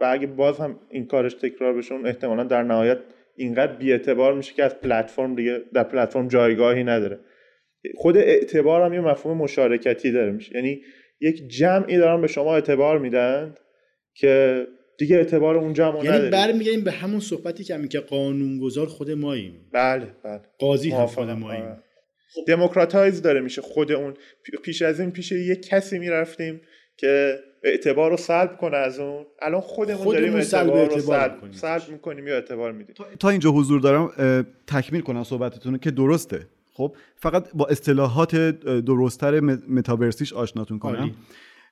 [0.00, 2.98] و اگه باز هم این کارش تکرار بشه اون احتمالا در نهایت
[3.36, 7.18] اینقدر بیاعتبار میشه که از پلتفرم دیگه در پلتفرم جایگاهی نداره.
[7.96, 10.80] خود اعتبار هم یه مفهوم مشارکتی داره میشه یعنی
[11.20, 13.54] یک جمعی دارن به شما اعتبار میدن
[14.14, 14.66] که
[14.98, 16.30] دیگه اعتبار اون جمع یعنی.
[16.30, 21.30] برمیگردیم به همون صحبتی که همین که قانونگذار خود ماییم بله بله قاضی هم خود.
[21.30, 21.76] ماییم.
[22.46, 24.14] دموکراتایز داره میشه خود اون
[24.44, 26.60] پی- پیش از این پیش یه کسی می‌رفتیم
[26.96, 31.20] که اعتبار رو سلب کنه از اون الان خودمون, خودمون داریم سلب اعتبار رو اعتبار
[31.20, 31.52] سلب, می‌کنیم.
[31.52, 34.12] سلب می‌کنیم یا اعتبار میدیم تا اینجا حضور دارم
[34.66, 36.46] تکمیل کنم صحبتتون که درسته
[36.78, 41.10] خب فقط با اصطلاحات درستتر متاورسیش آشناتون کنم.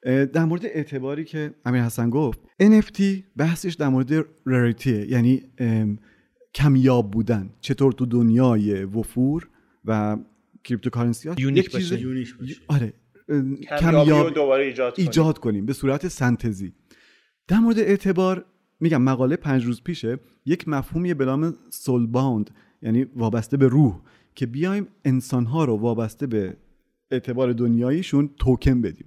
[0.05, 3.03] در مورد اعتباری که امیر حسن گفت NFT
[3.37, 5.43] بحثش در مورد راریتیه یعنی
[6.55, 7.51] کمیاب بودن.
[7.61, 9.49] چطور تو دنیای وفور
[9.85, 10.17] و
[10.65, 12.03] cryptocurrency ها unique یک چیز باشه.
[12.03, 12.57] unique باشه.
[12.69, 12.93] آره.
[14.13, 15.67] رو دوباره ایجاد کنیم ایجاد کنیم.
[15.67, 16.73] به صورت سنتزی.
[17.49, 18.45] در مورد اعتبار
[18.81, 22.51] میگم مقاله پنج روز پیشه یک مفهومی به نام soul bound
[22.83, 24.01] یعنی وابسته به روح.
[24.37, 26.57] که بیایم انسانها رو وابسته به
[27.11, 29.07] اعتبار دنیاییشون توکن بدیم.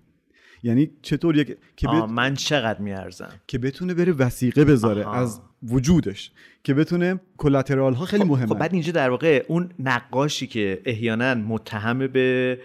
[0.64, 5.04] یعنی چطور یک که, بت- من چقدر میارزم؟ که بتونه بره وثیقه بذاره.
[5.06, 5.14] آها.
[5.16, 6.32] از وجودش
[6.64, 8.48] که بتونه کلاترال ها خیلی مهمه.
[8.48, 12.60] خب بعد اینجا در واقع اون نقاشی که احیانا متهم به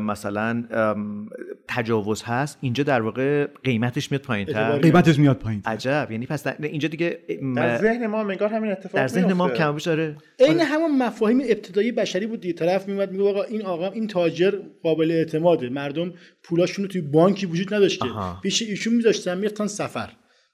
[0.00, 0.64] مثلا
[1.68, 4.78] تجاوز هست اینجا در واقع قیمتش میاد پایین تر.
[4.78, 7.18] قیمتش میاد پایین عجب یعنی پس در- اینجا دیگه
[7.56, 9.48] در ذهن ما هم انگار همین اتفاق در ذهن ما.
[9.48, 10.16] کم بیش آره.
[10.40, 12.54] عین همون مفاهیم ابتدایی بشری بود دیگه.
[12.54, 15.68] طرف میومد میگه آقا این آقا این تاجر قابل اعتماده.
[15.68, 16.12] مردم
[16.42, 18.06] پولاشون رو توی بانکی وجود نداشته.
[18.42, 20.10] پیش ایشون میذاشتن می‌رفتن سفر.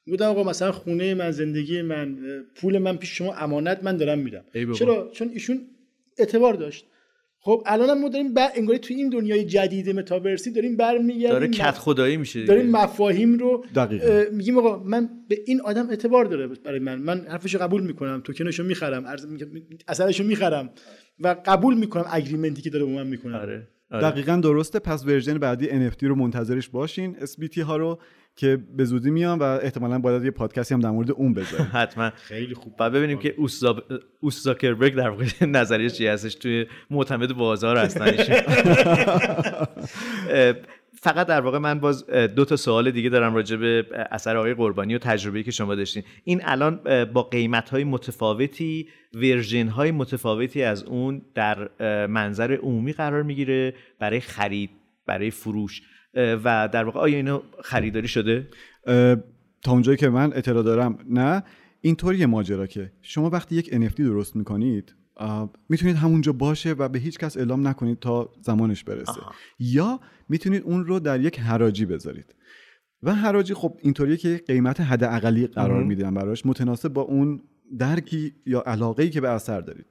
[0.07, 2.19] بودن آقا مثلا خونه من زندگی من
[2.55, 4.45] پول من پیش شما امانت من دارم میدم.
[4.75, 5.61] چرا؟ چون ایشون
[6.19, 6.87] اعتبار داشت.
[7.45, 8.49] خب الان هم ما داریم بر...
[8.55, 11.29] انگاری توی این دنیای جدید متاورسی داریم برمیگردیم.
[11.29, 12.55] داره کت خدایی میشه دیگه.
[12.55, 13.65] داریم مفاهیم رو
[14.33, 16.99] میگیم آقا من به این آدم اعتبار داره برای من.
[16.99, 19.27] من حرفشو قبول می‌کنم توکنشو می‌خرم ارز
[19.89, 20.71] اثرشو می‌خرم
[21.21, 23.37] و قبول می‌کنم اگریمنتی که داره با من می‌کنه.
[23.37, 24.11] آره آره.
[24.11, 24.79] دقیقا درسته.
[24.79, 27.17] پس ورژن بعدی NFT رو منتظرش باشین.
[27.17, 27.99] SBT ها رو
[28.37, 32.11] که به زودی میان و احتمالا باید یه پادکستی هم در مورد اون بذاریم حتما.
[32.11, 32.75] خیلی خوب.
[32.81, 33.35] و ببینیم که
[34.21, 38.07] اوس زاکربرگ در واقع نظریش چی هستش؟ توی معتمد بازار هستن.
[41.05, 44.95] فقط در واقع من باز دو تا سوال دیگه دارم راجع به اثر آقای قربانی
[44.95, 46.03] و تجربه‌ای که شما داشتین.
[46.25, 51.69] این الان با قیمت های متفاوتی ورژن های متفاوتی از اون در
[52.07, 54.71] منظر عمومی قرار می‌گیره برای خرید
[55.07, 55.83] برای فروش.
[56.15, 58.49] و در واقع آیا اینو خریداری شده؟
[59.63, 61.43] تا اونجایی که من اطلاع دارم نه.
[61.81, 64.95] اینطوری ماجرا که شما وقتی یک NFT درست می‌کنید
[65.69, 69.21] می‌تونید همونجا باشه و به هیچ کس اعلام نکنید تا زمانش برسه.
[69.59, 72.35] یا می‌تونید اون رو در یک حراجی بذارید.
[73.03, 75.87] و حراجی خب اینطوریه که قیمت حداقلی قرار مهم.
[75.87, 76.47] میدن براش.
[76.47, 77.43] متناسب با اون
[77.79, 79.87] درکی یا علاقه ای که به اثر دارید.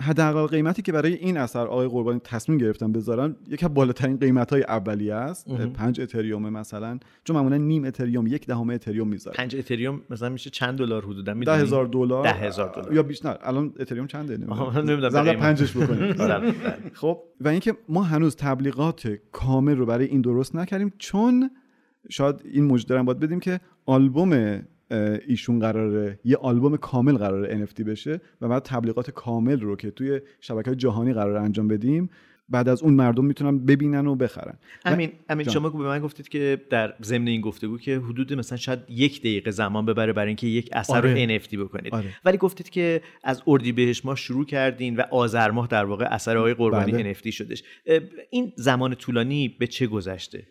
[0.00, 4.52] حداقل قیمتی که برای این اثر آقای قربانی تصمیم گرفتن بذارن یکی از بالاترین قیمت
[4.52, 5.48] های اولیه است.
[5.50, 10.50] پنج اتریوم مثلا چون معمولا نیم اتریوم یک دهم اتریوم می‌ذارن پنج اتریوم مثلا میشه
[10.50, 12.94] چند دلار حدودا ده می‌دونی؟ هزار دلار ده هزار دلار.
[12.94, 15.36] یا بیشتر الان اتریوم چنده نمی‌دونم.
[15.36, 16.54] پنجش بکنیم بله.
[16.92, 21.50] خب و اینکه ما هنوز تبلیغات کامل رو برای این درست نکردیم چون
[22.10, 24.62] شاید این مجدرم باید بدیم که آلبوم
[25.26, 30.20] ایشون قراره یه آلبوم کامل قراره NFT بشه و بعد تبلیغات کامل رو که توی
[30.40, 32.10] شبکه جهانی قراره انجام بدیم
[32.48, 35.44] بعد از اون مردم می‌تونن ببینن و بخرن امین جان.
[35.44, 39.50] شما به من گفتید که در ضمن این گفتگو که حدود مثلا شاید یک دقیقه
[39.50, 41.26] زمان ببره برای اینکه یک اثر آره.
[41.26, 42.16] رو NFT بکنید آره.
[42.24, 46.54] ولی گفتید که از اردیبهشت ماه شروع کردین و آذر ماه در واقع اثر آقای
[46.54, 47.14] قربانی بله.
[47.14, 47.62] NFT شدش
[48.30, 50.46] این زمان طولانی به چه گذشته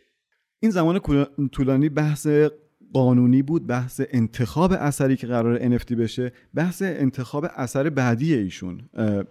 [0.59, 0.99] این زمان
[1.51, 2.27] طولانی بحث
[2.93, 8.81] قانونی بود بحث انتخاب اثری که قرار NFT بشه بحث انتخاب اثر بعدی ایشون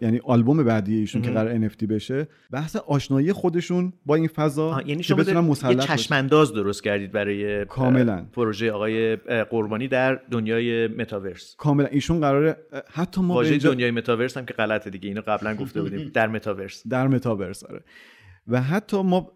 [0.00, 1.30] یعنی آلبوم بعدی ایشون که.
[1.30, 5.74] قرار NFT بشه بحث آشنایی خودشون با این فضا یعنی شما یه.
[5.74, 8.26] چشمانداز درست کردید برای کاملاً.
[8.32, 9.16] پروژه آقای
[9.50, 12.57] قربانی در دنیای متاورس کاملا ایشون قراره
[12.92, 16.28] حتی ما واژه اینجا- دنیای متاورس هم که غلطه دیگه اینو قبلا گفته بودیم در
[16.28, 17.82] متاورس در متاورس آره
[18.48, 19.32] و حتی ما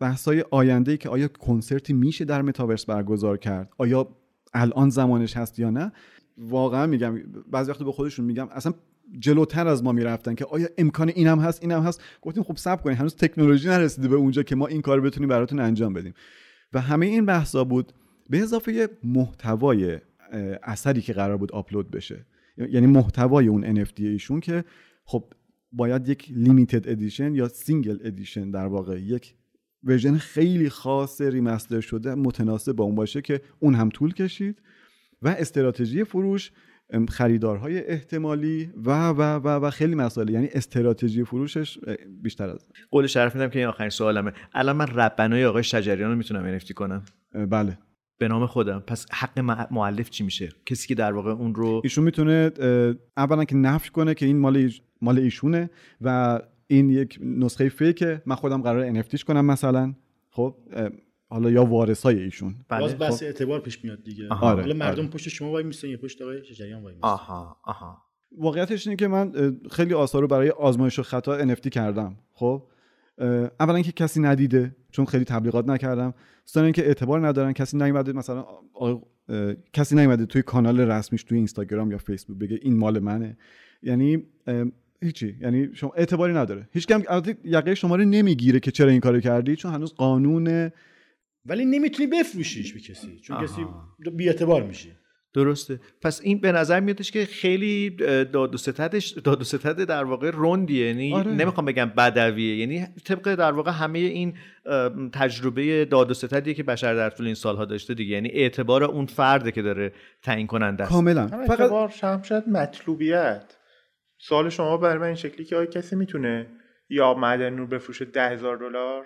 [0.00, 4.08] بحثای آینده که آیا کنسرتی میشه در متاورس برگزار کرد؟ آیا
[4.54, 5.92] الان زمانش هست یا نه؟
[6.38, 7.18] واقعا میگم
[7.50, 8.72] بعضی وقت به خودشون میگم اصلا
[9.18, 12.98] جلوتر از ما می‌رفتن که آیا امکان اینم هست اینم هست؟ گفتیم خب صبر کنید
[12.98, 16.14] هنوز تکنولوژی نرسیده به اونجا که ما این کار بتونیم براتون انجام بدیم.
[16.72, 17.92] و همه این بحثا بود
[18.30, 19.98] به اضافه محتوای
[20.62, 22.26] اثری که قرار بود آپلود بشه.
[22.58, 24.64] یعنی محتوای اون NFT ایشون که
[25.04, 25.24] خب
[25.72, 29.34] باید یک limited edition یا single edition در واقع یک
[29.84, 34.62] ورژن خیلی خاص remaster شده متناسب با اون باشه که اون هم طول کشید
[35.22, 36.52] و استراتژی فروش
[37.08, 40.28] خریدارهای احتمالی و و و و خیلی مسائل.
[40.28, 41.78] یعنی استراتژی فروشش
[42.22, 44.32] بیشتر از قول شرف میدم که این آخرین سوالمه.
[44.54, 47.02] الان من ربنای آقای شجریان رو می‌تونم NFT کنم؟
[47.50, 47.78] بله.
[48.18, 48.80] به نام خودم.
[48.86, 49.38] پس حق
[49.72, 52.50] معلف چی میشه؟ کسی که در واقع اون رو ایشون می‌تونه
[53.16, 54.70] اولا که نفی کنه که این مال
[55.02, 55.70] مال ایشونه
[56.00, 59.94] و این یک نسخه فیکه من خودم قرار NFTش کنم مثلا.
[60.30, 60.56] خب
[61.30, 62.54] حالا یا وارثای ایشون.
[62.68, 62.80] بله.
[62.80, 63.24] باز بحث خب.
[63.26, 64.28] اعتبار پیش میاد دیگه.
[64.28, 64.50] آها.
[64.50, 65.10] آره، حالا مردم آره.
[65.10, 68.02] پشت شما وای میستن یا پشت آقای شجریان وای میستن آها آها.
[68.38, 69.32] واقعیتش اینه که من
[69.70, 72.16] خیلی آثار رو برای آزمایش و خطا NFT کردم.
[72.32, 72.62] خب
[73.60, 76.14] اولا که کسی ندیده چون خیلی تبلیغات نکردم.
[76.46, 78.98] ثانیا اینکه اعتبار ندارن کسی نیومده مثلا آقای-
[79.28, 83.36] اه، کسی نیومده توی کانال رسمیش توی اینستاگرام یا فیسبوک بگه این مال منه.
[83.82, 84.22] یعنی
[85.02, 85.36] هیچی.
[85.40, 86.68] یعنی شما اعتباری نداره.
[86.72, 87.02] هیچ کم
[87.44, 90.72] یقه شما رو نمی‌گیره که چرا این کارو کردی چون هنوز قانون
[91.46, 93.46] ولی نمی‌تونی بفروشیش به کسی چون آها.
[93.46, 93.66] کسی
[94.16, 94.88] بی اعتبار میشه
[95.34, 95.80] درسته.
[96.02, 97.90] پس این به نظر میادش که خیلی
[98.32, 101.32] داد و ستدش داد و ستد در واقع روندیه یعنی آره.
[101.32, 102.56] نمی‌خوام بگم بدویه.
[102.56, 104.34] یعنی طبق در واقع همه این
[105.12, 108.14] تجربه داد و ستدیه که بشر در طول این سالها داشته دیگه.
[108.14, 109.92] یعنی اعتبار اون فرده که داره
[110.22, 110.92] تعیین کننده است.
[110.92, 111.26] کاملا.
[111.26, 111.88] فقط اعتبار
[112.22, 113.54] شاید مطلوبیت.
[114.18, 116.46] سوال شما برای من این شکلی که آیا کسی می‌تونه
[116.90, 119.04] یا معدن نور بفروشه ده هزار دلار؟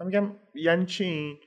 [0.00, 1.38] من میگم یعنی چی؟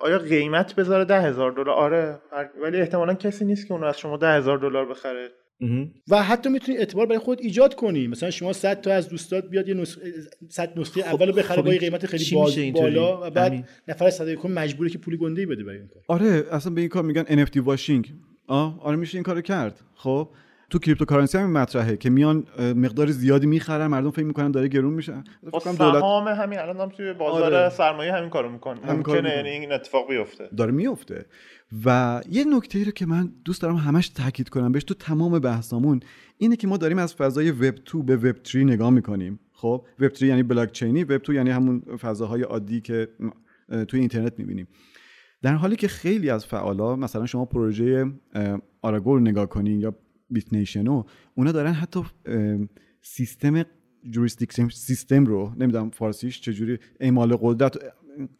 [0.00, 2.18] آیا قیمت بذاره ده هزار دلار؟ آره
[2.62, 5.28] ولی احتمالا کسی نیست که اونو از شما ده هزار دلار بخره.
[6.10, 8.06] و حتی می‌تونی اعتبار برای خود ایجاد کنی.
[8.06, 10.12] مثلا شما 100 تا از دوستات بیاد یه نسخه
[10.48, 13.68] 100 نسخه اول بخره خب با یه قیمت خیلی باز؟ بالا و بعد.
[13.88, 16.02] نفر 101 مجبوره که پول گنده ای بده برای این کار.
[16.08, 18.12] آره اصلا به این کار میگن NFT washing
[18.46, 19.80] آه آره میشه این کارو کرد.
[19.94, 20.28] خب
[20.70, 25.24] تو cryptocurrency هم مطرحه که میان مقدار زیادی می‌خرن مردم فکر می‌کنن داره گرون میشه.
[25.42, 27.68] فکر کنم دولت سهام همین الان هم توی بازار آره.
[27.68, 28.80] سرمایه همین کارو می‌کنه.
[28.80, 29.28] کارو ممکنه.
[29.28, 30.48] یعنی این اتفاق بیفته.
[30.56, 31.26] داره میفته
[31.84, 36.00] و یه نکته رو که من دوست دارم همش تاکید کنم بهش تو تمام بحثامون
[36.38, 39.40] اینه که ما داریم از فضای وب 2 به وب 3 نگاه می‌کنیم.
[39.52, 43.08] خب وب 3 یعنی بلاک چینی وب 2 یعنی همون فضاهای عادی که
[43.88, 44.68] توی اینترنت می‌بینیم.
[45.42, 48.12] در حالی که خیلی از فعالا مثلا شما پروژه
[48.82, 49.94] Aragon رو نگاه کنین یا
[50.30, 51.02] Bitnation و
[51.34, 52.00] اونا دارن حتی
[53.02, 53.64] سیستم
[54.10, 57.76] jurisdiction سیستم رو نمی‌دونم فارسیش چجوری اعمال قدرت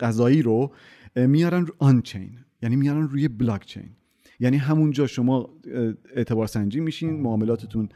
[0.01, 0.73] قضایی رو
[1.17, 2.39] میارن رو on-chain.
[2.63, 3.91] یعنی میارن روی بلاک چین.
[4.41, 5.51] یعنی همونجا شما
[6.15, 7.89] اعتبار سنجی میشین معاملاتتون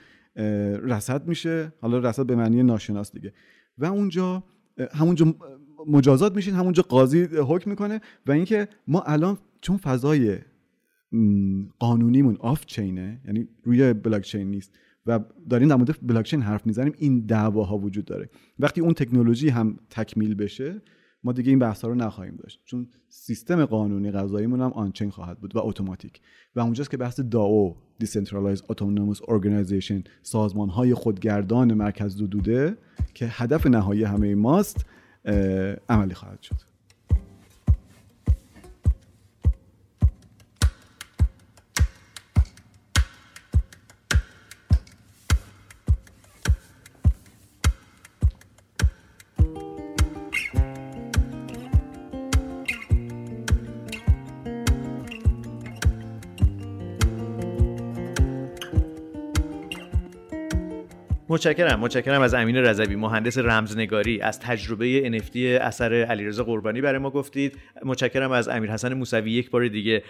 [0.83, 1.73] رصد میشه.
[1.81, 3.33] حالا رصد به معنی ناشناس دیگه.
[3.79, 4.45] و اونجا
[4.93, 5.35] همونجا
[5.87, 8.01] مجازات میشین همونجا قاضی حکم می‌کنه.
[8.27, 10.39] و اینکه ما الان چون فضای
[11.79, 14.79] قانونیمون off-chain ه یعنی روی بلاک چین نیست.
[15.07, 15.21] و
[15.51, 18.31] داریم در مورد بلاک چین حرف می‌زنیم این دعواها وجود داره.
[18.59, 20.83] وقتی اون تکنولوژی هم تکمیل بشه
[21.25, 22.61] ما دیگه این بحث رو نخواهیم داشت.
[22.65, 26.21] چون سیستم قانونی قضاییمون هم on-chain خواهد بود و اتوماتیک
[26.57, 32.77] و اونجاست که بحث DAO decentralized autonomous organization سازمان های خودگردان مرکززدوده
[33.15, 34.87] که هدف نهایی همه ماست
[35.89, 36.70] عملی خواهد شد.
[61.31, 64.21] متشکرم متشکرم از امین رضوی مهندس رمزنگاری.
[64.21, 67.59] از تجربه NFT اثر علیرضا قربانی برای ما گفتید.
[67.85, 70.03] متشکرم از امیر حسن موسوی یک بار دیگه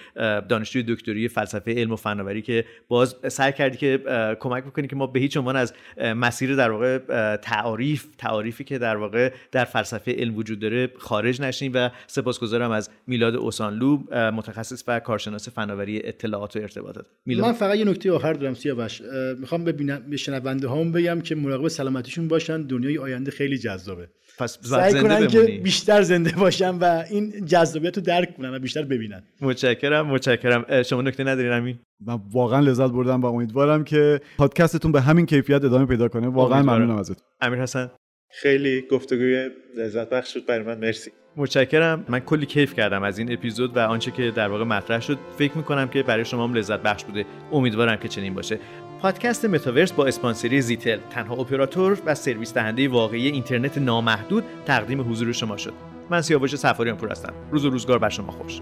[0.48, 4.00] دانشجوی دکتری فلسفه علم و فناوری که باز سعی کردی که
[4.40, 5.74] کمک بکنی که ما به هیچ عنوان از
[6.16, 6.98] مسیر در واقع
[7.36, 12.90] تعاریف تعاریفی که در واقع در فلسفه علم وجود داره خارج نشیم و سپاسگزارم از
[13.06, 13.96] میلاد اوسانلو
[14.30, 17.06] متخصص و کارشناس فناوری اطلاعات و ارتباطات.
[17.26, 19.02] میلاد؟ من فقط یه نکته آخر دارم سیاوش.
[19.38, 24.08] می‌خوام به شنونده بگم که مراقب سلامتیشون باشن دنیای آینده خیلی جذابه.
[24.38, 28.82] پس سعی کنن که بیشتر زنده باشن و این جذابیت رو درک کنن و بیشتر
[28.82, 29.22] ببینن.
[29.40, 30.82] متشکرم متشکرم.
[30.82, 35.64] شما نکته ندارین امین؟ من واقعا لذت بردم و امیدوارم که پادکستتون به همین کیفیت
[35.64, 36.28] ادامه پیدا کنه.
[36.28, 37.26] واقعا ممنونم ازتون.
[37.40, 37.90] امیر حسن.
[38.30, 40.78] خیلی گفتگوی لذت بخش بود برای من.
[40.78, 41.10] مرسی.
[41.36, 42.04] متشکرم.
[42.08, 45.18] من کلی کیف کردم از این اپیزود و آنچه که در واقع مطرح شد.
[45.38, 47.24] فکر می‌کنم که برای شما هم لذت بخش بوده.
[47.52, 48.58] امیدوارم که چنین باشه.
[49.02, 50.98] پادکست متاورس با اسپانسری زیتل.
[51.10, 55.72] تنها اپراتور و سرویس دهنده واقعی اینترنت نامحدود تقدیم حضور شما شد.
[56.10, 57.32] من سیاوش سفاریان پور هستم.
[57.50, 58.60] روز و روزگار بر شما خوش.